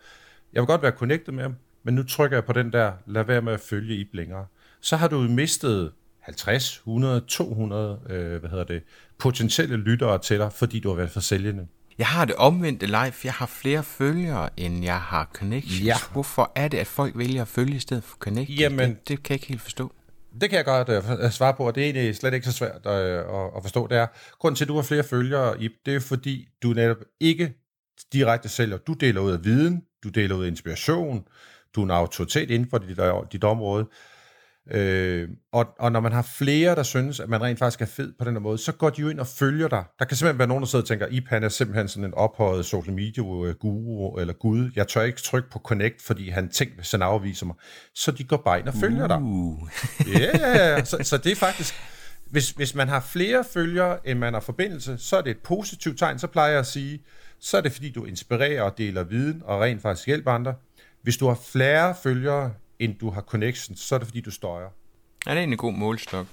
[0.54, 3.24] Jeg vil godt være connected med dem, men nu trykker jeg på den der, lad
[3.24, 4.46] være med at følge Ib længere.
[4.82, 5.92] Så har du mistet
[6.30, 8.84] 50, 100, 200 øh, hvad hedder det,
[9.20, 11.68] potentielle lyttere til dig, fordi du har været for sælgende.
[11.98, 13.14] Jeg har det omvendte live.
[13.24, 15.86] Jeg har flere følgere, end jeg har connections.
[15.86, 15.96] Ja.
[16.12, 18.60] Hvorfor er det, at folk vælger at følge i stedet for connections?
[18.60, 19.94] Jamen, det, det kan jeg ikke helt forstå.
[20.42, 20.90] Det kan jeg godt
[21.24, 23.88] uh, svare på, og det er egentlig slet ikke så svært uh, at, at forstå.
[23.88, 24.08] Det er,
[24.40, 27.54] grunden til, at du har flere følgere, Ip, det er fordi, du netop ikke
[28.14, 28.78] direkte sælger.
[28.78, 31.24] Du deler ud af viden, du deler ud af inspiration,
[31.76, 33.00] du er en autoritet inden for dit,
[33.32, 33.86] dit område.
[34.72, 38.14] Øh, og, og når man har flere, der synes, at man rent faktisk er fed
[38.20, 39.84] på den her måde, så går de jo ind og følger dig.
[40.00, 42.14] Der kan simpelthen være nogen, der sidder og tænker, Ip han er simpelthen sådan en
[42.14, 44.72] ophøjet social media guru eller gud.
[44.76, 47.56] Jeg tør ikke trykke på connect, fordi han tænker, hvis han afviser mig.
[47.96, 49.58] Så de går bare ind og følger uh.
[50.08, 50.20] dig.
[50.20, 51.76] Ja, yeah, så, så det er faktisk...
[52.26, 56.00] hvis, hvis man har flere følgere, end man har forbindelse, så er det et positivt
[56.00, 56.20] tegn.
[56.20, 57.04] Så plejer jeg at sige,
[57.40, 60.54] så er det fordi, du inspirerer og deler viden og rent faktisk hjælper andre.
[61.04, 64.70] Hvis du har flere følgere, end du har connections, så er det fordi, du støjer.
[65.26, 66.28] Ja, det er en god målstok.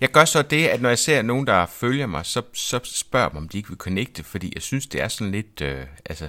[0.00, 3.28] Jeg gør så det, at når jeg ser nogen, der følger mig, så, så spørger
[3.32, 6.28] mig, om de ikke vil connecte, fordi jeg synes, det er sådan lidt, øh, altså,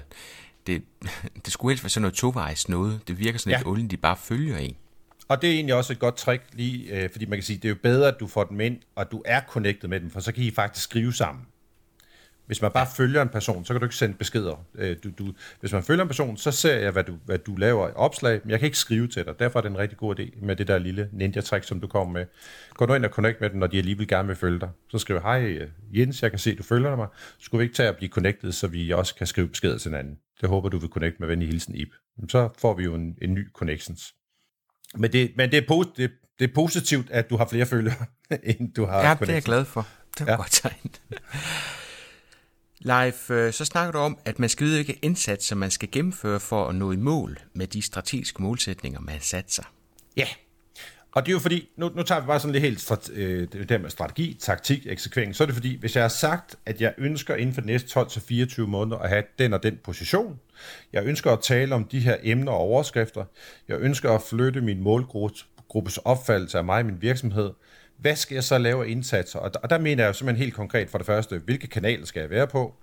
[0.67, 0.84] det,
[1.45, 3.01] det skulle helst være sådan noget tovejs noget.
[3.08, 3.58] Det virker sådan ja.
[3.58, 4.75] lidt olden, de bare følger en.
[5.27, 7.65] Og det er egentlig også et godt trick, lige, øh, fordi man kan sige, det
[7.65, 10.12] er jo bedre, at du får dem ind, og at du er connected med dem,
[10.12, 11.45] for så kan I faktisk skrive sammen.
[12.48, 14.66] Hvis man bare følger en person, så kan du ikke sende beskeder.
[14.76, 17.56] Øh, du, du, hvis man følger en person, så ser jeg, hvad du, hvad du
[17.56, 19.40] laver i opslag, men jeg kan ikke skrive til dig.
[19.40, 22.14] Derfor er det en rigtig god idé med det der lille ninja-trick, som du kommer
[22.14, 22.26] med.
[22.74, 24.70] Gå nu ind og connect med dem, når de alligevel gerne vil følge dig.
[24.90, 27.08] Så skriver hej øh, Jens, jeg kan se, du følger mig.
[27.40, 30.18] Skulle vi ikke tage at blive connected, så vi også kan skrive beskeder til hinanden?
[30.42, 31.90] Det håber du vil connect med venlig hilsen Ip.
[32.30, 34.14] Så får vi jo en, en ny connections.
[34.96, 38.06] Men det, men det, er, det, det er positivt, at du har flere følgere,
[38.44, 39.88] end du har Ja, det er jeg glad for.
[40.18, 40.38] Det er ja.
[40.38, 40.92] godt tegn.
[42.80, 46.40] Leif, øh, så snakker du om, at man skal vide, hvilke indsatser man skal gennemføre
[46.40, 49.66] for at nå i mål med de strategiske målsætninger, man har sat sig.
[50.18, 50.28] Ja,
[51.18, 53.70] og det er jo fordi, nu, nu tager vi bare sådan lidt helt øh, det
[53.70, 56.94] der med strategi, taktik, eksekvering, så er det fordi, hvis jeg har sagt, at jeg
[56.98, 60.40] ønsker inden for de næste 12-24 måneder at have den og den position,
[60.94, 63.26] jeg ønsker at tale om de her emner og overskrifter,
[63.68, 67.52] jeg ønsker at flytte min målgruppes opfattelse af mig og min virksomhed,
[67.98, 69.40] hvad skal jeg så lave af indsatser?
[69.40, 72.20] Og der, og der mener jeg simpelthen helt konkret for det første, hvilke kanaler skal
[72.20, 72.74] jeg være på?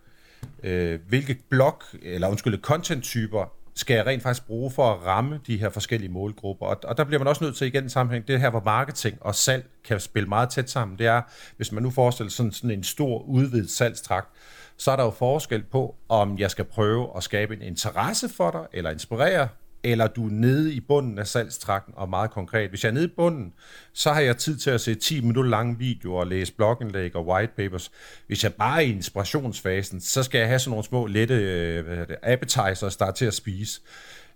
[0.63, 5.57] Øh, hvilke blog, eller undskyld, content-typer skal jeg rent faktisk bruge for at ramme de
[5.57, 6.67] her forskellige målgrupper?
[6.67, 9.35] Og, og der bliver man også nødt til igen sammenhæng, det her, hvor marketing og
[9.35, 11.23] salg kan spille meget tæt sammen, det er,
[11.57, 14.29] hvis man nu forestiller sådan, sådan en stor udvidet salgstrakt,
[14.77, 18.51] så er der jo forskel på, om jeg skal prøve at skabe en interesse for
[18.51, 19.49] dig, eller inspirere
[19.85, 22.71] eller du er nede i bunden af salgstrakten, og meget konkret.
[22.71, 23.53] Hvis jeg er nede i bunden,
[23.93, 27.27] så har jeg tid til at se 10 minutter lange videoer og læse blogindlæg og
[27.27, 27.91] white papers.
[28.27, 31.87] Hvis jeg bare er i inspirationsfasen, så skal jeg have sådan nogle små lette øh,
[31.87, 33.81] hvad det, appetizers, der til at spise.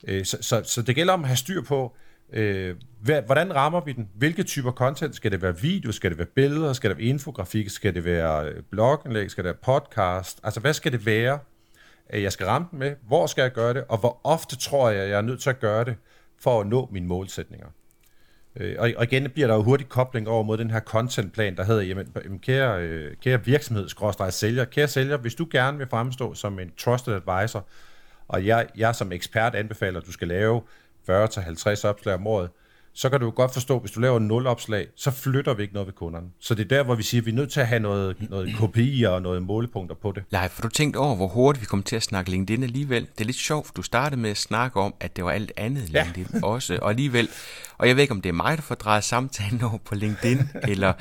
[0.09, 1.97] Øh, så, så, så det gælder om at have styr på,
[2.33, 4.09] øh, hvordan rammer vi den?
[4.15, 5.17] Hvilke typer content?
[5.17, 5.93] Skal det være video?
[5.93, 6.73] Skal det være billeder?
[6.73, 7.69] Skal det være infografik?
[7.69, 9.31] Skal det være øh, blogindlæg?
[9.31, 10.41] Skal det være podcast?
[10.43, 11.39] Altså, hvad skal det være?
[12.13, 15.09] Jeg skal ramme den med, hvor skal jeg gøre det, og hvor ofte tror jeg,
[15.11, 15.97] jeg er nødt til at gøre det,
[16.41, 17.67] for at nå mine målsætninger.
[18.57, 21.83] Øh, og igen bliver der jo hurtigt kobling over mod den her contentplan, der hedder,
[21.83, 23.89] jamen, kære, øh, kære virksomhed,
[24.31, 27.67] sælger, kære sælger, hvis du gerne vil fremstå som en trusted advisor,
[28.29, 30.63] og jeg, jeg som ekspert anbefaler, at du skal lave
[31.11, 32.51] 40-50 opslag om året,
[32.99, 35.87] så kan du godt forstå, hvis du laver nul opslag, så flytter vi ikke noget
[35.87, 36.27] ved kunderne.
[36.41, 38.31] Så det er der, hvor vi siger, at vi er nødt til at have noget,
[38.31, 40.23] noget KPI og noget målepunkter på det.
[40.31, 43.03] Nej, for du tænkt over, hvor hurtigt vi kommer til at snakke LinkedIn alligevel.
[43.03, 45.93] Det er lidt sjovt, du startede med at snakke om, at det var alt andet
[45.93, 46.05] ja.
[46.05, 47.29] LinkedIn også, og alligevel,
[47.79, 50.39] og jeg ved ikke, om det er mig, der får drejet samtalen over på LinkedIn,
[50.69, 50.93] eller,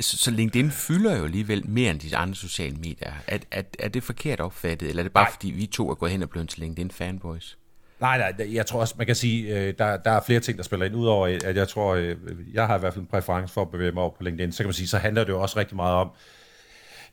[0.00, 3.12] så LinkedIn fylder jo alligevel mere end de andre sociale medier.
[3.26, 5.32] Er, er, er det forkert opfattet, eller er det bare Nej.
[5.32, 7.58] fordi, vi to er gået hen og blevet til LinkedIn fanboys?
[8.00, 10.64] Nej, nej, jeg tror også, man kan sige, øh, der, der er flere ting, der
[10.64, 12.16] spiller ind, udover øh, at jeg tror, øh,
[12.52, 14.58] jeg har i hvert fald en præference for at bevæge mig over på LinkedIn, så
[14.58, 16.10] kan man sige, så handler det jo også rigtig meget om,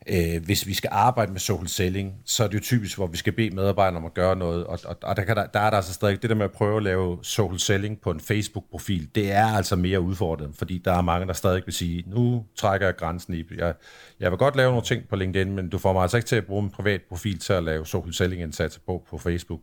[0.08, 3.17] øh, hvis vi skal arbejde med social selling, så er det jo typisk, hvor vi
[3.17, 5.70] skal bede medarbejderne om at gøre noget, og, og, og der, kan der, der er
[5.70, 9.10] der altså stadig det der med at prøve at lave social selling på en Facebook-profil,
[9.15, 12.88] det er altså mere udfordret, fordi der er mange, der stadig vil sige, nu trækker
[12.88, 13.74] jeg grænsen i, jeg,
[14.22, 16.36] jeg vil godt lave nogle ting på LinkedIn, men du får mig altså ikke til
[16.36, 19.60] at bruge en privat profil til at lave social selling-indsatser på på Facebook.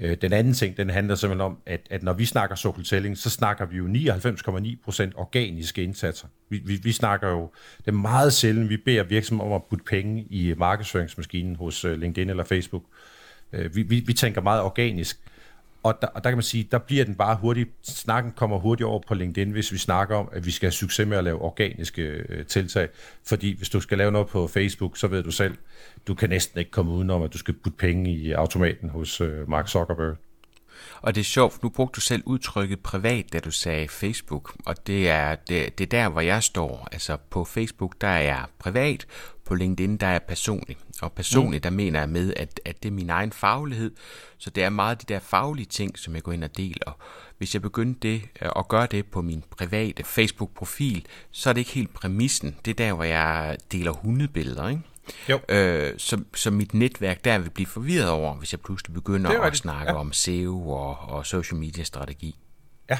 [0.00, 3.18] Øh, den anden ting, den handler simpelthen om, at, at når vi snakker social selling,
[3.18, 6.28] så snakker vi jo 99,9% organiske indsatser.
[6.48, 9.84] Vi, vi, vi snakker jo, det er meget sjældent, vi beder virksomheder om at putte
[9.84, 12.82] penge i markedsføringsmaskinen hos øh, LinkedIn eller Facebook.
[13.52, 15.20] Øh, vi, vi, vi tænker meget organisk.
[15.88, 18.86] Og der, og der kan man sige, der bliver den bare hurtigt, snakken kommer hurtigt
[18.86, 21.42] over på LinkedIn, hvis vi snakker om, at vi skal have succes med at lave
[21.42, 22.88] organiske øh, tiltag.
[23.26, 25.54] Fordi hvis du skal lave noget på Facebook, så ved du selv,
[26.06, 29.50] du kan næsten ikke komme udenom, at du skal putte penge i automaten hos øh,
[29.50, 30.16] Mark Zuckerberg.
[31.00, 34.86] Og det er sjovt, nu brugte du selv udtrykket privat, da du sagde Facebook, og
[34.86, 36.88] det er, det, det er der, hvor jeg står.
[36.92, 39.06] Altså på Facebook, der er jeg privat,
[39.44, 40.76] på LinkedIn, der er jeg personlig.
[41.02, 41.62] Og personligt, mm.
[41.62, 43.90] der mener jeg med, at, at det er min egen faglighed,
[44.38, 46.96] så det er meget de der faglige ting, som jeg går ind og deler.
[47.38, 51.60] Hvis jeg begyndte det, øh, at gøre det på min private Facebook-profil, så er det
[51.60, 52.56] ikke helt præmissen.
[52.64, 54.82] Det er der, hvor jeg deler hundebilleder, ikke?
[55.28, 55.40] Jo.
[55.48, 59.56] Øh, så, så mit netværk der vil blive forvirret over, hvis jeg pludselig begynder at
[59.56, 59.98] snakke ja.
[59.98, 62.38] om SEO og, og social media strategi.
[62.90, 62.98] Ja.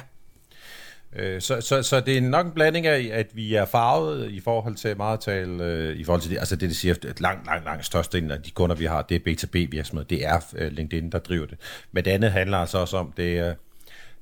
[1.15, 4.39] Øh, så, så, så det er nok en blanding af, at vi er farvet i
[4.39, 7.45] forhold til meget tale, øh, i forhold til det, altså det, det siger, at langt,
[7.45, 10.71] langt, langt største af de kunder, vi har, det er B2B virksomheder, det er øh,
[10.71, 11.57] LinkedIn, der driver det.
[11.91, 13.55] Men det andet handler altså også om, det,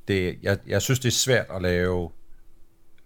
[0.08, 2.10] det jeg, jeg synes, det er svært at lave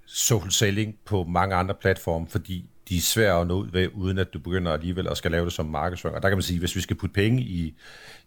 [0.06, 4.17] social selling på mange andre platforme, fordi de er svære at nå ud ved, uden
[4.17, 6.15] at du begynder alligevel at skal lave det som markedsføring.
[6.15, 7.75] Og der kan man sige, hvis vi skal putte penge i,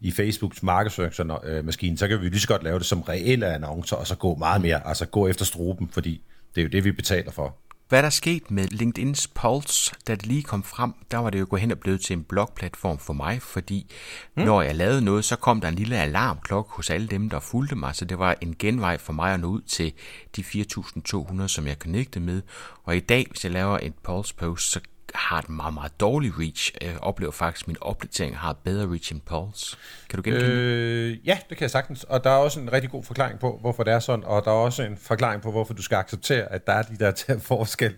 [0.01, 4.07] i Facebooks markedsføringsmaskine, så kan vi lige så godt lave det som reelle annoncer, og
[4.07, 6.21] så gå meget mere, altså gå efter struben, fordi
[6.55, 7.57] det er jo det, vi betaler for.
[7.89, 11.47] Hvad der skete med LinkedIn's Pulse, da det lige kom frem, der var det jo
[11.51, 13.93] gået hen og blevet til en blogplatform for mig, fordi
[14.37, 14.43] mm.
[14.43, 17.77] når jeg lavede noget, så kom der en lille alarmklokke hos alle dem, der fulgte
[17.77, 19.93] mig, så det var en genvej for mig at nå ud til
[20.37, 22.43] de 4.200, som jeg connectede med.
[22.85, 24.81] Og i dag, hvis jeg laver en Pulse post, så
[25.15, 26.73] har et meget, meget dårligt reach.
[26.83, 29.77] Jeg oplever faktisk, at min opdatering har bedre reach end Pulse.
[30.09, 31.27] Kan du genkende øh.
[31.27, 32.05] Ja, det kan jeg sagtens.
[32.05, 34.51] Og der er også en rigtig god forklaring på, hvorfor det er sådan, og der
[34.51, 37.41] er også en forklaring på, hvorfor du skal acceptere, at der er de der til
[37.41, 37.95] forskel.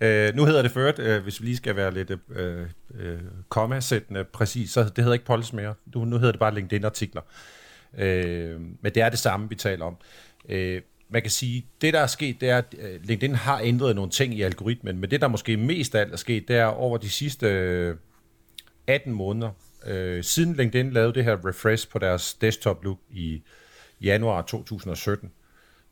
[0.00, 4.24] Øh, nu hedder det ført, øh, hvis vi lige skal være lidt øh, øh, komma-sættende
[4.24, 5.74] præcis, så det hedder ikke Pulse mere.
[5.94, 7.22] Nu, nu hedder det bare LinkedIn-artikler.
[7.98, 9.96] Øh, men det er det samme, vi taler om.
[10.48, 13.96] Øh, man kan sige, det der er sket, det er, at øh, LinkedIn har ændret
[13.96, 16.64] nogle ting i algoritmen, men det der måske mest af alt er sket, det er
[16.64, 17.96] over de sidste øh,
[18.86, 19.50] 18 måneder,
[19.86, 23.42] øh, siden LinkedIn lavede det her refresh på deres desktop look i
[24.00, 25.30] januar 2017,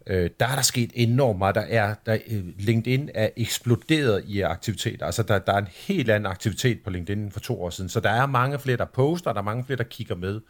[0.07, 1.55] øh, der er der sket enormt meget.
[1.55, 5.03] Der er, der, øh, LinkedIn er eksploderet i aktivitet.
[5.03, 7.89] Altså der, der er en helt anden aktivitet på LinkedIn for to år siden.
[7.89, 10.41] Så der er mange flere, der poster, der er mange flere, der kigger med.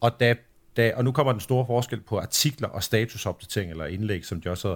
[0.00, 0.34] Og da
[0.76, 4.50] da, og nu kommer den store forskel på artikler og statusopdatering eller indlæg, som de
[4.50, 4.68] også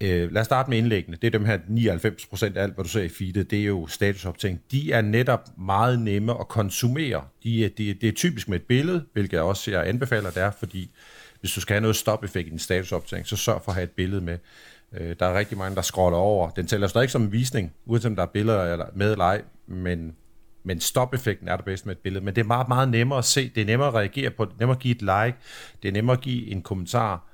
[0.00, 0.24] hedder.
[0.24, 1.16] Øh, lad os starte med indlæggene.
[1.22, 3.86] Det er dem her 99% af alt, hvad du ser i feedet, det er jo
[3.86, 4.60] statusopdatering.
[4.70, 7.24] De er netop meget nemme at konsumere.
[7.42, 10.42] De er, de, det er typisk med et billede, hvilket jeg også jeg anbefaler, det
[10.42, 10.90] er, fordi
[11.40, 13.90] hvis du skal have noget stop-effekt i din statusopdatering, så sørg for at have et
[13.90, 14.38] billede med.
[14.92, 16.50] Øh, der er rigtig mange, der scroller over.
[16.50, 19.42] Den tæller stadig som en visning, uanset om der er billeder eller med eller ej,
[19.66, 20.16] men
[20.64, 22.24] men stop-effekten er der bedst med et billede.
[22.24, 24.50] Men det er meget, meget nemmere at se, det er nemmere at reagere på, det
[24.50, 25.38] er nemmere at give et like,
[25.82, 27.30] det er nemmere at give en kommentar.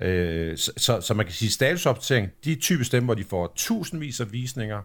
[0.00, 3.52] Øh, så, så, så man kan sige, statusopdatering, de er typisk dem, hvor de får
[3.56, 4.82] tusindvis af visninger.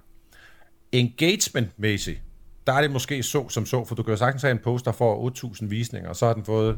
[0.92, 2.22] Engagement-mæssigt,
[2.68, 4.86] der er det måske så som så, for du kan jo sagtens have en post,
[4.86, 5.30] der får
[5.62, 6.78] 8.000 visninger, og så har den fået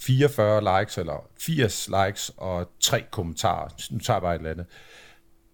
[0.00, 3.68] 44 likes eller 80 likes og tre kommentarer.
[3.90, 4.66] Nu tager jeg bare et eller andet.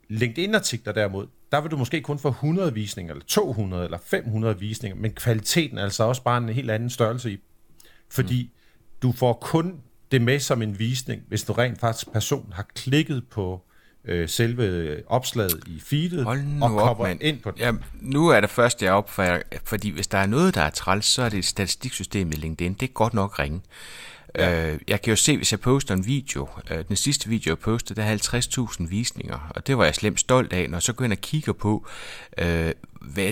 [0.08, 4.96] LinkedIn-artikler derimod, der vil du måske kun få 100 visninger, eller 200, eller 500 visninger,
[4.96, 7.38] men kvaliteten er altså også bare en helt anden størrelse i.
[8.11, 8.50] Fordi mm.
[9.02, 9.80] du får kun
[10.12, 13.62] det med som en visning, hvis du rent faktisk person har klikket på
[14.04, 17.61] øh, selve opslaget i feedet og kommer op, ind på det.
[17.61, 21.06] Ja, nu er det første, jeg opfatter, fordi hvis der er noget, der er træls,
[21.06, 22.74] så er det statistiksystemet i LinkedIn.
[22.74, 23.61] Det er godt nok ringe.
[24.38, 24.72] Ja.
[24.72, 27.59] Øh, jeg kan jo se, hvis jeg poster en video, øh, den sidste video, jeg
[27.59, 30.70] postede, der er 50.000 visninger, og det var jeg slemt stolt af.
[30.70, 31.87] Når så går ind og kigger på,
[32.38, 32.72] øh,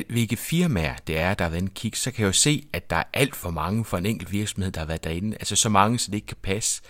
[0.08, 2.90] hvilke firmaer det er, der har været inde kig, så kan jeg jo se, at
[2.90, 5.36] der er alt for mange for en enkelt virksomhed, der har været derinde.
[5.36, 6.82] Altså så mange, så det ikke kan passe.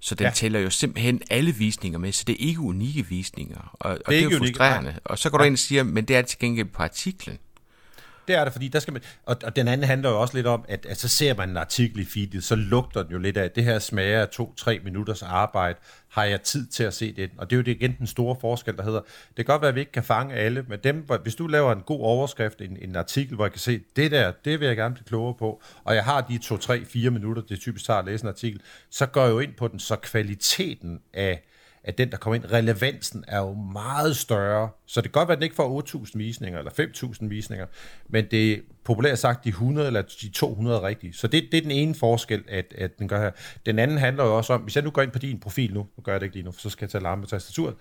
[0.00, 0.30] Så den ja.
[0.30, 3.70] tæller jo simpelthen alle visninger med, så det er ikke unikke visninger.
[3.72, 4.88] Og, og det er, det er jo frustrerende.
[4.88, 5.06] Unikke.
[5.06, 7.38] Og så går du ind og siger, men det er til gengæld på artiklen.
[8.28, 9.02] Det er det, fordi der skal man...
[9.24, 11.56] Og, og den anden handler jo også lidt om, at, at så ser man en
[11.56, 14.80] artikel i feedet, så lugter den jo lidt af, at det her smager af to-tre
[14.84, 15.78] minutters arbejde.
[16.08, 17.30] Har jeg tid til at se det?
[17.38, 19.68] Og det er jo det igen den store forskel, der hedder, det kan godt være,
[19.68, 22.78] at vi ikke kan fange alle, men dem, hvis du laver en god overskrift, en,
[22.80, 25.62] en artikel, hvor jeg kan se, det der, det vil jeg gerne blive klogere på,
[25.84, 28.60] og jeg har de to, tre, fire minutter, det typisk tager at læse en artikel,
[28.90, 31.42] så går jeg jo ind på den, så kvaliteten af
[31.86, 34.68] at den, der kommer ind, relevansen er jo meget større.
[34.86, 36.72] Så det kan godt være, at den ikke får 8.000 visninger eller
[37.22, 37.66] 5.000 visninger,
[38.08, 41.12] men det er populært sagt de 100 eller de 200 rigtige.
[41.12, 43.30] Så det, det er den ene forskel, at, at den gør her.
[43.66, 45.86] Den anden handler jo også om, hvis jeg nu går ind på din profil nu,
[45.96, 47.74] nu gør jeg det ikke lige nu, for så skal jeg tage alarm på tastaturet,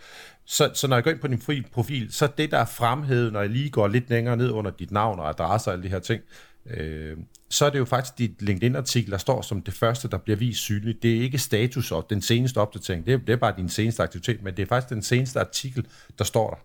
[0.46, 3.42] så, så når jeg går ind på din profil, så det, der er fremhævet, når
[3.42, 6.00] jeg lige går lidt længere ned under dit navn og adresse og alle de her
[6.00, 6.22] ting,
[6.70, 7.18] øh,
[7.50, 10.60] så er det jo faktisk dit LinkedIn-artikel, der står som det første, der bliver vist
[10.60, 11.04] synligt.
[11.04, 14.04] Det er ikke status og den seneste opdatering, det er, det er bare din seneste
[14.04, 15.86] aktivitet, men det er faktisk den seneste artikel,
[16.18, 16.58] der står der.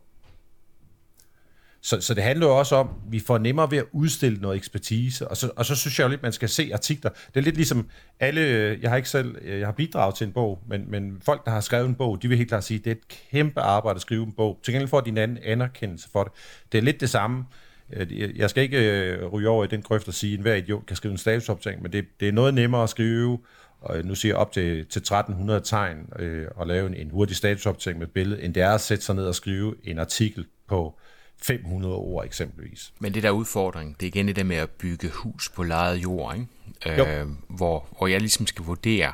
[1.83, 4.57] Så, så det handler jo også om, at vi får nemmere ved at udstille noget
[4.57, 7.11] ekspertise, og så, og så synes jeg jo lidt, at man skal se artikler.
[7.11, 7.89] Det er lidt ligesom
[8.21, 11.23] alle, øh, jeg har ikke selv, øh, jeg har bidraget til en bog, men, men
[11.25, 13.09] folk, der har skrevet en bog, de vil helt klart sige, at det er et
[13.31, 14.61] kæmpe arbejde at skrive en bog.
[14.63, 16.33] Til gengæld får de en anden anerkendelse for det.
[16.73, 17.45] Det er lidt det samme.
[17.93, 20.87] Øh, jeg skal ikke øh, ryge over i den grøft og sige, at hver idiot
[20.87, 23.39] kan skrive en statusopdatering, men det, det er noget nemmere at skrive,
[23.81, 27.37] og nu siger jeg op til, til 1300 tegn, øh, og lave en, en hurtig
[27.37, 30.47] statusopdatering med et billede, end det er at sætte sig ned og skrive en artikel
[30.69, 30.99] på
[31.43, 32.93] 500 ord eksempelvis.
[32.99, 35.97] Men det der udfordring, det er igen det der med at bygge hus på lejet
[35.97, 36.47] jord, ikke?
[36.87, 39.13] Øh, hvor, hvor jeg ligesom skal vurdere,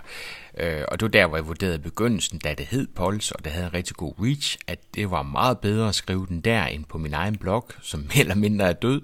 [0.57, 3.45] øh, og det var der, hvor jeg vurderede i begyndelsen, da det hed Pols, og
[3.45, 6.65] det havde en rigtig god reach, at det var meget bedre at skrive den der,
[6.65, 9.01] end på min egen blog, som mere eller mindre er død.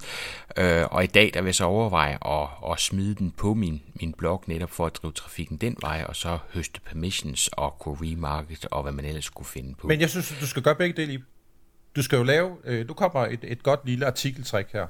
[0.57, 3.83] Øh, og i dag, der vil jeg så overveje at, at smide den på min,
[3.95, 7.97] min blog, netop for at drive trafikken den vej, og så høste permissions og kunne
[8.01, 9.87] remarket, og hvad man ellers skulle finde på.
[9.89, 11.23] Men jeg synes, du skal gøre begge dele
[11.97, 14.87] du skal jo lave, øh, du kommer et, et godt lille artikeltræk her.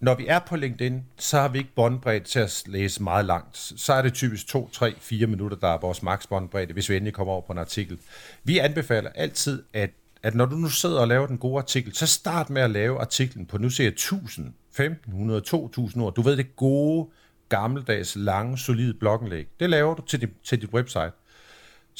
[0.00, 3.56] Når vi er på LinkedIn, så har vi ikke båndbredt til at læse meget langt.
[3.56, 6.96] Så er det typisk 2, 3, 4 minutter, der er vores maks båndbredde, hvis vi
[6.96, 7.98] endelig kommer over på en artikel.
[8.44, 9.90] Vi anbefaler altid, at,
[10.22, 13.00] at når du nu sidder og laver den gode artikel, så start med at lave
[13.00, 16.14] artiklen på, nu ser jeg 1000, 1500, 2000 ord.
[16.14, 17.08] Du ved det gode,
[17.48, 19.48] gammeldags, lange, solide blogindlæg.
[19.60, 21.12] Det laver du til, dit, til dit website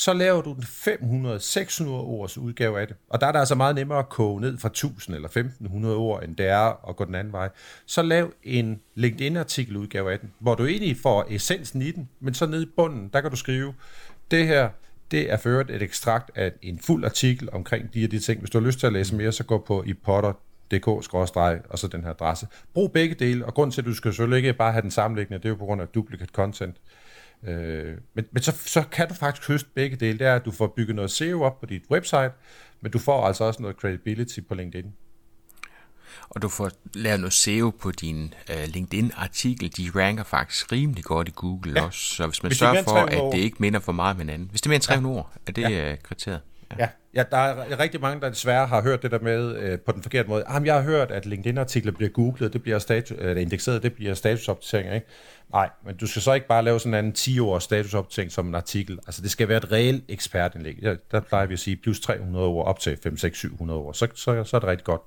[0.01, 2.97] så laver du den 500-600 ords udgave af det.
[3.09, 6.25] Og der er det altså meget nemmere at koge ned fra 1000 eller 1500 ord,
[6.25, 7.49] end det er at gå den anden vej.
[7.87, 12.35] Så lav en LinkedIn-artikel udgave af den, hvor du egentlig får essensen i den, men
[12.35, 13.75] så nede i bunden, der kan du skrive,
[14.31, 14.69] det her,
[15.11, 18.41] det er ført et ekstrakt af en fuld artikel omkring de her de ting.
[18.41, 22.03] Hvis du har lyst til at læse mere, så gå på ipotter.dk og så den
[22.03, 22.47] her adresse.
[22.75, 25.39] Brug begge dele, og grund til, at du skal selvfølgelig ikke bare have den sammenliggende,
[25.39, 26.77] det er jo på grund af duplicate content.
[27.47, 30.19] Øh, men men så, så kan du faktisk høste begge dele.
[30.19, 32.33] Det er, at du får bygget noget SEO op på dit website,
[32.81, 34.93] men du får altså også noget credibility på LinkedIn.
[36.31, 39.73] Og du får lavet noget SEO på din uh, LinkedIn-artikel.
[39.77, 41.87] De ranker faktisk rimelig godt i Google ja.
[41.87, 42.01] også.
[42.01, 44.49] Så hvis man hvis sørger for, at det ikke minder for meget med hinanden.
[44.51, 45.21] Hvis det er mere end 300 ja.
[45.21, 45.93] ord, er det ja.
[45.93, 46.41] Øh, kriteriet?
[46.71, 46.77] Ja.
[46.79, 50.03] ja, der er rigtig mange, der desværre har hørt det der med øh, på den
[50.03, 50.45] forkerte måde.
[50.51, 54.15] Jamen, jeg har hørt, at LinkedIn-artikler bliver googlet, det bliver status, øh, indekseret, det bliver
[54.15, 55.07] statusopdatering, ikke?
[55.53, 58.99] Nej, men du skal så ikke bare lave sådan en 10-års statusopdatering som en artikel.
[59.07, 60.79] Altså, det skal være et reelt ekspertindlæg.
[60.83, 63.95] Ja, der plejer vi at sige plus 300 ord op til 5, 6, 700 ord.
[63.95, 65.03] Så, så, så er det rigtig godt.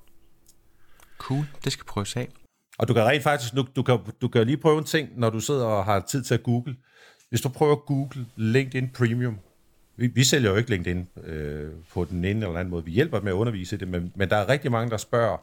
[1.18, 2.28] Cool, det skal prøves af.
[2.78, 5.30] Og du kan rent faktisk, du, du, kan, du kan lige prøve en ting, når
[5.30, 6.76] du sidder og har tid til at google.
[7.28, 9.38] Hvis du prøver at google LinkedIn Premium,
[9.96, 12.84] vi, vi sælger jo ikke LinkedIn øh, på den ene eller anden måde.
[12.84, 15.36] Vi hjælper med at undervise det, men, men der er rigtig mange, der spørger,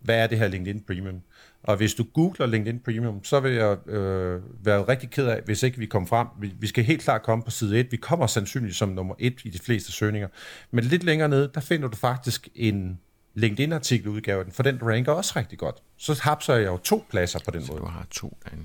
[0.00, 1.20] hvad er det her LinkedIn Premium?
[1.62, 5.62] Og hvis du googler LinkedIn Premium, så vil jeg øh, være rigtig ked af, hvis
[5.62, 6.26] ikke vi kommer frem.
[6.40, 7.86] Vi, vi skal helt klart komme på side 1.
[7.90, 10.28] Vi kommer sandsynligt som nummer 1 i de fleste søgninger.
[10.70, 13.00] Men lidt længere nede, der finder du faktisk en
[13.34, 15.76] LinkedIn-artikel udgave den, for den ranker også rigtig godt.
[15.96, 17.80] Så hapser jeg jo to pladser på den så måde.
[17.80, 18.64] du har to derinde.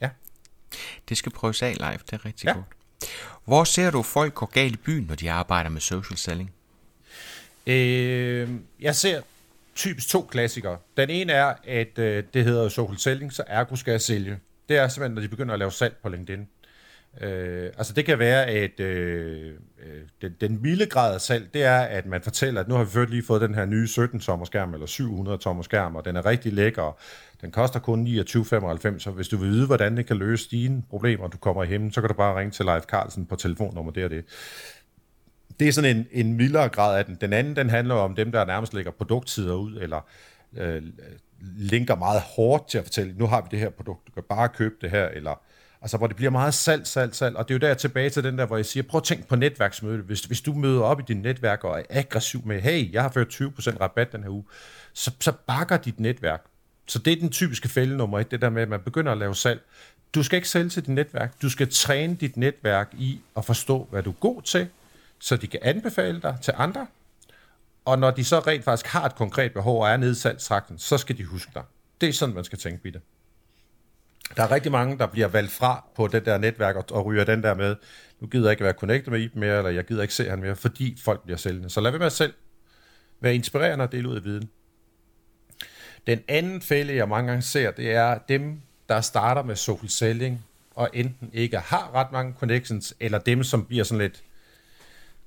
[0.00, 0.10] Ja.
[1.08, 2.52] Det skal prøves af live, det er rigtig ja.
[2.52, 2.66] godt.
[3.44, 6.52] Hvor ser du folk går galt i byen, når de arbejder med social selling?
[7.66, 8.48] Øh,
[8.80, 9.22] jeg ser
[9.74, 10.78] typisk to klassikere.
[10.96, 14.38] Den ene er, at øh, det hedder social selling, så ergo skal jeg sælge.
[14.68, 16.48] Det er simpelthen, når de begynder at lave salg på LinkedIn.
[17.20, 19.54] Øh, altså det kan være, at øh,
[19.86, 22.84] øh, den, den milde grad af salg, det er, at man fortæller, at nu har
[22.84, 26.16] vi først lige fået den her nye 17-tommer skærm, eller 700 tommer skærm, og den
[26.16, 26.98] er rigtig lækker,
[27.40, 31.28] den koster kun 29,95, så hvis du vil vide, hvordan det kan løse dine problemer,
[31.28, 34.10] du kommer hjem, så kan du bare ringe til Leif Carlsen på telefonnummer, det og
[34.10, 34.24] det.
[35.60, 37.18] Det er sådan en, en mildere grad af den.
[37.20, 40.08] Den anden, den handler om dem, der nærmest lægger produkttider ud, eller
[40.56, 40.82] øh,
[41.40, 44.48] linker meget hårdt til at fortælle, nu har vi det her produkt, du kan bare
[44.48, 45.42] købe det her, eller
[45.82, 47.36] Altså, hvor det bliver meget salg, salg, salg.
[47.36, 49.26] Og det er jo der tilbage til den der, hvor jeg siger, prøv at tænk
[49.26, 50.02] på netværksmøde.
[50.02, 53.10] Hvis, hvis du møder op i dit netværk og er aggressiv med, hey, jeg har
[53.10, 54.44] ført 20% rabat den her uge,
[54.92, 56.44] så, så bakker dit netværk.
[56.86, 59.18] Så det er den typiske fælde nummer et, det der med, at man begynder at
[59.18, 59.60] lave salg.
[60.14, 61.42] Du skal ikke sælge til dit netværk.
[61.42, 64.68] Du skal træne dit netværk i at forstå, hvad du er god til,
[65.18, 66.86] så de kan anbefale dig til andre.
[67.84, 70.78] Og når de så rent faktisk har et konkret behov og er nede i salgstrakten,
[70.78, 71.62] så skal de huske dig.
[72.00, 73.00] Det er sådan, man skal tænke på det.
[74.36, 77.24] Der er rigtig mange, der bliver valgt fra på det der netværk og, og ryger
[77.24, 77.76] den der med,
[78.20, 80.40] nu gider jeg ikke være connected med Iben mere, eller jeg gider ikke se han
[80.40, 81.70] mere, fordi folk bliver sælgende.
[81.70, 82.34] Så lad være med at selv
[83.20, 84.50] være inspirerende og dele ud af viden.
[86.06, 90.44] Den anden fælde, jeg mange gange ser, det er dem, der starter med social selling,
[90.74, 94.22] og enten ikke har ret mange connections, eller dem, som bliver sådan lidt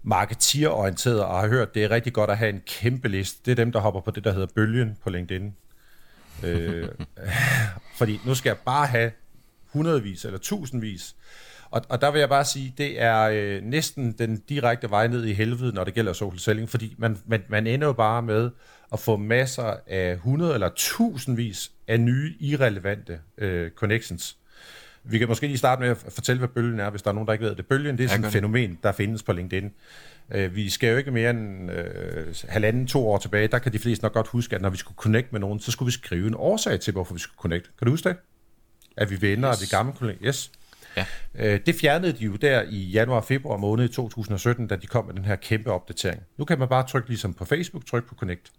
[0.04, 3.39] marketeerorienteret og har hørt, det er rigtig godt at have en kæmpe liste.
[3.46, 5.56] Det er dem, der hopper på det, der hedder bølgen på LinkedIn.
[6.44, 6.89] øh,
[8.04, 9.12] fordi nu skal jeg bare have
[9.66, 11.16] hundredvis eller tusindvis.
[11.72, 15.26] Og, og der vil jeg bare sige, det er øh, næsten den direkte vej ned
[15.26, 18.52] i helvede, når det gælder social selling, fordi man, man, man ender jo bare med
[18.94, 24.38] at få masser af 100 eller tusindvis af nye, irrelevante øh, connections.
[25.04, 27.28] Vi kan måske lige starte med at fortælle, hvad bølgen er, hvis der er nogen,
[27.28, 27.66] der ikke ved det.
[27.66, 29.72] Bølgen, det er sådan et fænomen, der findes på LinkedIn.
[30.32, 33.80] Øh, vi skal jo ikke mere end øh, halvanden, to år tilbage, der kan de
[33.80, 36.28] fleste nok godt huske, at når vi skulle connect med nogen, så skulle vi skrive
[36.28, 37.72] en årsag til, hvorfor vi skulle connect.
[37.80, 38.18] Kan du huske det?
[38.98, 39.62] At vi venner yes.
[39.62, 40.20] af de gamle kolleger.
[40.28, 40.52] Yes.
[40.98, 41.06] Ja.
[41.36, 45.26] Øh, det fjernede de jo der i januar-februar måned 2017, da de kom med den
[45.26, 46.22] her kæmpe opdatering.
[46.38, 48.52] Nu kan man bare trykke ligesom på Facebook, trykke på Connect.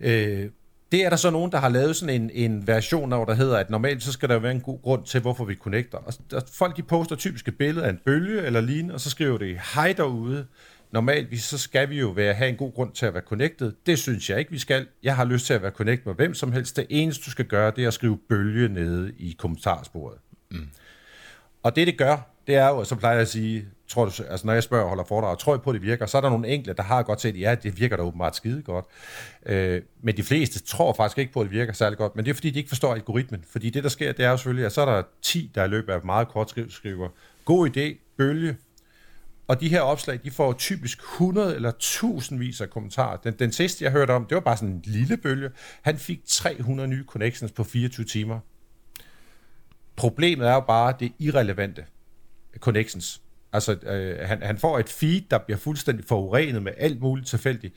[0.00, 0.50] Øh,
[0.92, 3.56] det er der så nogen, der har lavet sådan en, en version af, der hedder,
[3.56, 5.98] at normalt så skal der være en god grund til, hvorfor vi connecter.
[6.32, 9.38] Og folk de poster typisk et billede af en bølge eller lignende, og så skriver
[9.38, 10.46] de, hej derude.
[10.90, 13.72] Normalt så skal vi jo være, have en god grund til at være connected.
[13.86, 14.86] Det synes jeg ikke, vi skal.
[15.02, 16.76] Jeg har lyst til at være connected med hvem som helst.
[16.76, 20.18] Det eneste, du skal gøre, det er at skrive bølge nede i kommentarsporet.
[20.50, 20.68] Mm.
[21.62, 24.46] Og det, det gør, det er jo, så plejer jeg at sige, tror du, altså
[24.46, 26.30] når jeg spørger og holder foredrag, tror jeg på, at det virker, så er der
[26.30, 28.84] nogle enkelte, der har godt set, ja, det virker da åbenbart skide godt.
[29.46, 32.30] Øh, men de fleste tror faktisk ikke på, at det virker særlig godt, men det
[32.30, 33.44] er fordi, de ikke forstår algoritmen.
[33.52, 35.68] Fordi det, der sker, det er jo selvfølgelig, at så er der 10, der i
[35.68, 37.08] løbet af meget kort skriv, skriver,
[37.44, 38.56] god idé, bølge,
[39.48, 43.16] og de her opslag, de får typisk 100 eller tusindvis af kommentarer.
[43.16, 45.50] Den, den sidste, jeg hørte om, det var bare sådan en lille bølge.
[45.82, 48.38] Han fik 300 nye connections på 24 timer.
[49.96, 51.84] Problemet er jo bare det irrelevante
[52.58, 53.22] connections.
[53.52, 57.74] Altså, øh, han, han får et feed, der bliver fuldstændig forurenet med alt muligt tilfældigt,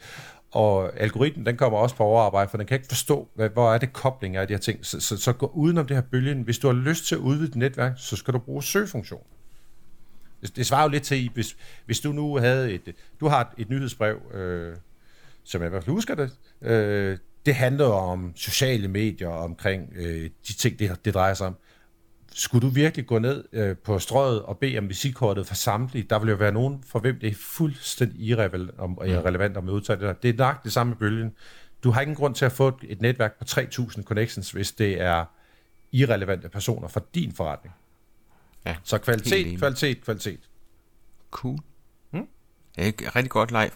[0.52, 3.78] og algoritmen, den kommer også på overarbejde, for den kan ikke forstå, hvad, hvor er
[3.78, 4.86] det kobling af de her ting.
[4.86, 6.42] Så, så, så gå udenom det her bølgen.
[6.42, 9.24] Hvis du har lyst til at udvide dit netværk, så skal du bruge søgefunktion.
[10.42, 13.48] Det, det svarer jo lidt til, hvis, hvis du nu havde et, du har et,
[13.62, 14.76] et nyhedsbrev, øh,
[15.44, 20.30] som jeg i hvert fald husker det, øh, det handler om sociale medier, omkring øh,
[20.48, 21.56] de ting, det, det drejer sig om
[22.38, 26.20] skulle du virkelig gå ned øh, på strøget og bede om visitkortet for samtlige, der
[26.20, 29.08] vil jo være nogen, for hvem det er fuldstændig irrelevant om, mm.
[29.08, 30.14] irrelevant om at udtage det der.
[30.14, 31.32] Det er nok det samme med bølgen.
[31.84, 35.02] Du har ingen grund til at få et, et netværk på 3.000 connections, hvis det
[35.02, 35.26] er
[35.92, 37.76] irrelevante personer for din forretning.
[38.66, 40.40] Ja, så kvalitet, kvalitet, kvalitet.
[41.32, 41.60] Cool.
[42.12, 42.28] Hmm?
[42.78, 43.72] er rigtig godt live.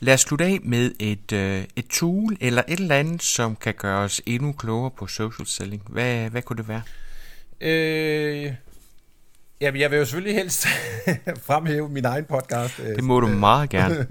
[0.00, 3.74] Lad os slutte af med et, øh, et tool eller et eller andet, som kan
[3.74, 5.82] gøre os endnu klogere på social selling.
[5.88, 6.82] Hvad, hvad kunne det være?
[7.60, 8.54] Øh,
[9.60, 10.66] jamen, jeg vil jo selvfølgelig helst
[11.48, 12.76] fremhæve min egen podcast.
[12.76, 13.96] Det må du meget gerne.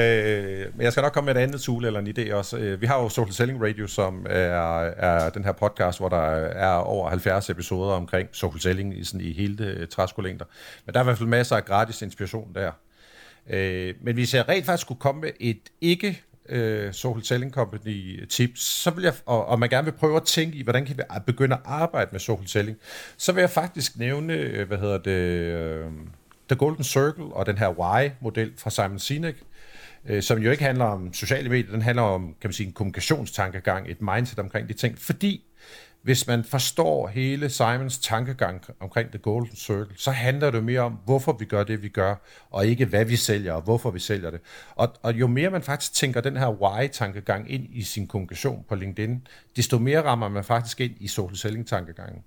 [0.00, 2.58] øh, men jeg skal nok komme med et andet tool eller en idé også.
[2.58, 6.22] Øh, vi har jo Social Selling Radio, som er, er den her podcast, hvor der
[6.36, 10.44] er over 70 episoder omkring social selling i, sådan, i hele øh, træskolængder.
[10.86, 12.70] Men der er i hvert fald masser af gratis inspiration der.
[13.50, 18.20] Øh, men hvis jeg rent faktisk skulle komme med et ikke øh, Social Selling Company
[18.20, 20.86] øh, tips, så vil jeg, og, og man gerne vil prøve at tænke i, hvordan
[20.86, 22.78] kan vi begynde at arbejde med social selling,
[23.16, 25.86] så vil jeg faktisk nævne, øh, hvad hedder det, øh,
[26.48, 29.36] The Golden Circle og den her Why-model fra Simon Sinek,
[30.06, 32.72] øh, som jo ikke handler om sociale medier, den handler om, kan man sige, en
[32.72, 35.44] kommunikationstankegang, et mindset omkring de ting, fordi
[36.02, 40.92] hvis man forstår hele Simons tankegang omkring The Golden Circle, så handler det mere om,
[41.04, 42.14] hvorfor vi gør det, vi gør,
[42.50, 44.40] og ikke hvad vi sælger, og hvorfor vi sælger det.
[44.74, 48.74] Og, og jo mere man faktisk tænker den her why-tankegang ind i sin kommunikation på
[48.74, 49.26] LinkedIn,
[49.56, 52.22] desto mere rammer man faktisk ind i social selling-tankegangen.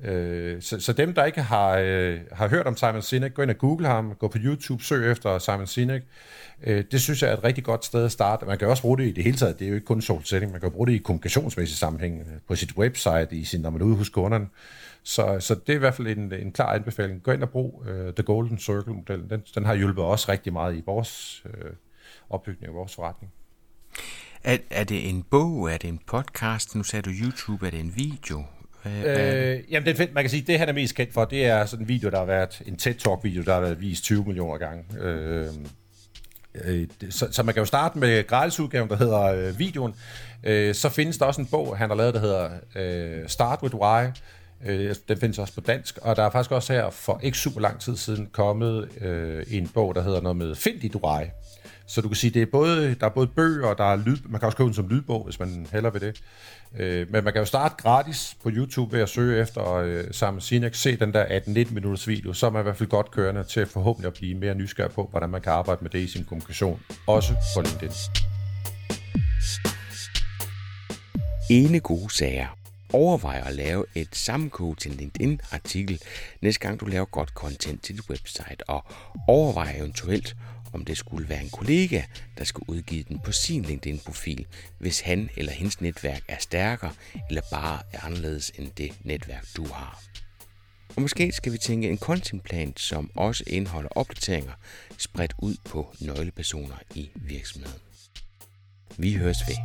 [0.00, 3.50] Øh, så, så dem, der ikke har, øh, har hørt om Simon Sinek, gå ind
[3.50, 6.02] og google ham, gå på YouTube, søg efter Simon Sinek.
[6.62, 8.46] Øh, det synes jeg er et rigtig godt sted at starte.
[8.46, 9.58] Man kan også bruge det i det hele taget.
[9.58, 12.26] Det er jo ikke kun social selling, man kan bruge det i kommunikationsmæssig sammenhæng øh,
[12.48, 14.46] på sit website, i sin, når man er ude hos kunderne.
[15.02, 17.22] Så, så det er i hvert fald en, en klar anbefaling.
[17.22, 19.30] Gå ind og brug uh, The Golden Circle-modellen.
[19.30, 21.70] Den, den har hjulpet os rigtig meget i vores uh,
[22.30, 23.32] opbygning af vores forretning.
[24.44, 25.72] Er, er det en bog?
[25.72, 26.74] Er det en podcast?
[26.74, 27.66] Nu sagde du YouTube.
[27.66, 28.44] Er det en video?
[28.86, 31.84] Øh, jamen, det, man kan sige, det han er mest kendt for, det er sådan
[31.84, 34.84] en video, der har været en TED-talk-video, der har været vist 20 millioner gange.
[35.00, 35.48] Øh,
[36.64, 39.94] øh, så, så man kan jo starte med gratisudgaven, der hedder øh, videoen.
[40.44, 43.74] Øh, så findes der også en bog, han har lavet, der hedder øh, Start with
[43.74, 44.06] Why.
[44.66, 47.60] Øh, den findes også på dansk, og der er faktisk også her for ikke super
[47.60, 51.24] lang tid siden kommet øh, en bog, der hedder noget med Find dit Why.
[51.86, 54.16] Så du kan sige, det er både, der er både bøger, og der er lyd,
[54.28, 56.22] man kan også købe den som lydbog, hvis man heller vil det.
[56.78, 60.40] Øh, men man kan jo starte gratis på YouTube ved at søge efter øh, Simon
[60.40, 63.44] Sinek, se den der 18-19 minutters video, så er man i hvert fald godt kørende
[63.44, 66.24] til forhåbentlig at blive mere nysgerrig på, hvordan man kan arbejde med det i sin
[66.24, 67.90] kommunikation, også på LinkedIn.
[71.50, 72.58] Ene gode sager.
[72.92, 76.02] Overvej at lave et sammenkog til en LinkedIn-artikel,
[76.42, 78.84] næste gang du laver godt content til dit website, og
[79.28, 80.36] overvej eventuelt
[80.72, 82.02] om det skulle være en kollega,
[82.38, 84.46] der skal udgive den på sin LinkedIn-profil,
[84.78, 86.92] hvis han eller hendes netværk er stærkere
[87.28, 90.02] eller bare er anderledes end det netværk, du har.
[90.96, 94.52] Og måske skal vi tænke en contentplan, som også indeholder opdateringer
[94.98, 97.80] spredt ud på nøglepersoner i virksomheden.
[98.98, 99.56] Vi høres ved.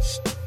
[0.00, 0.39] podcast.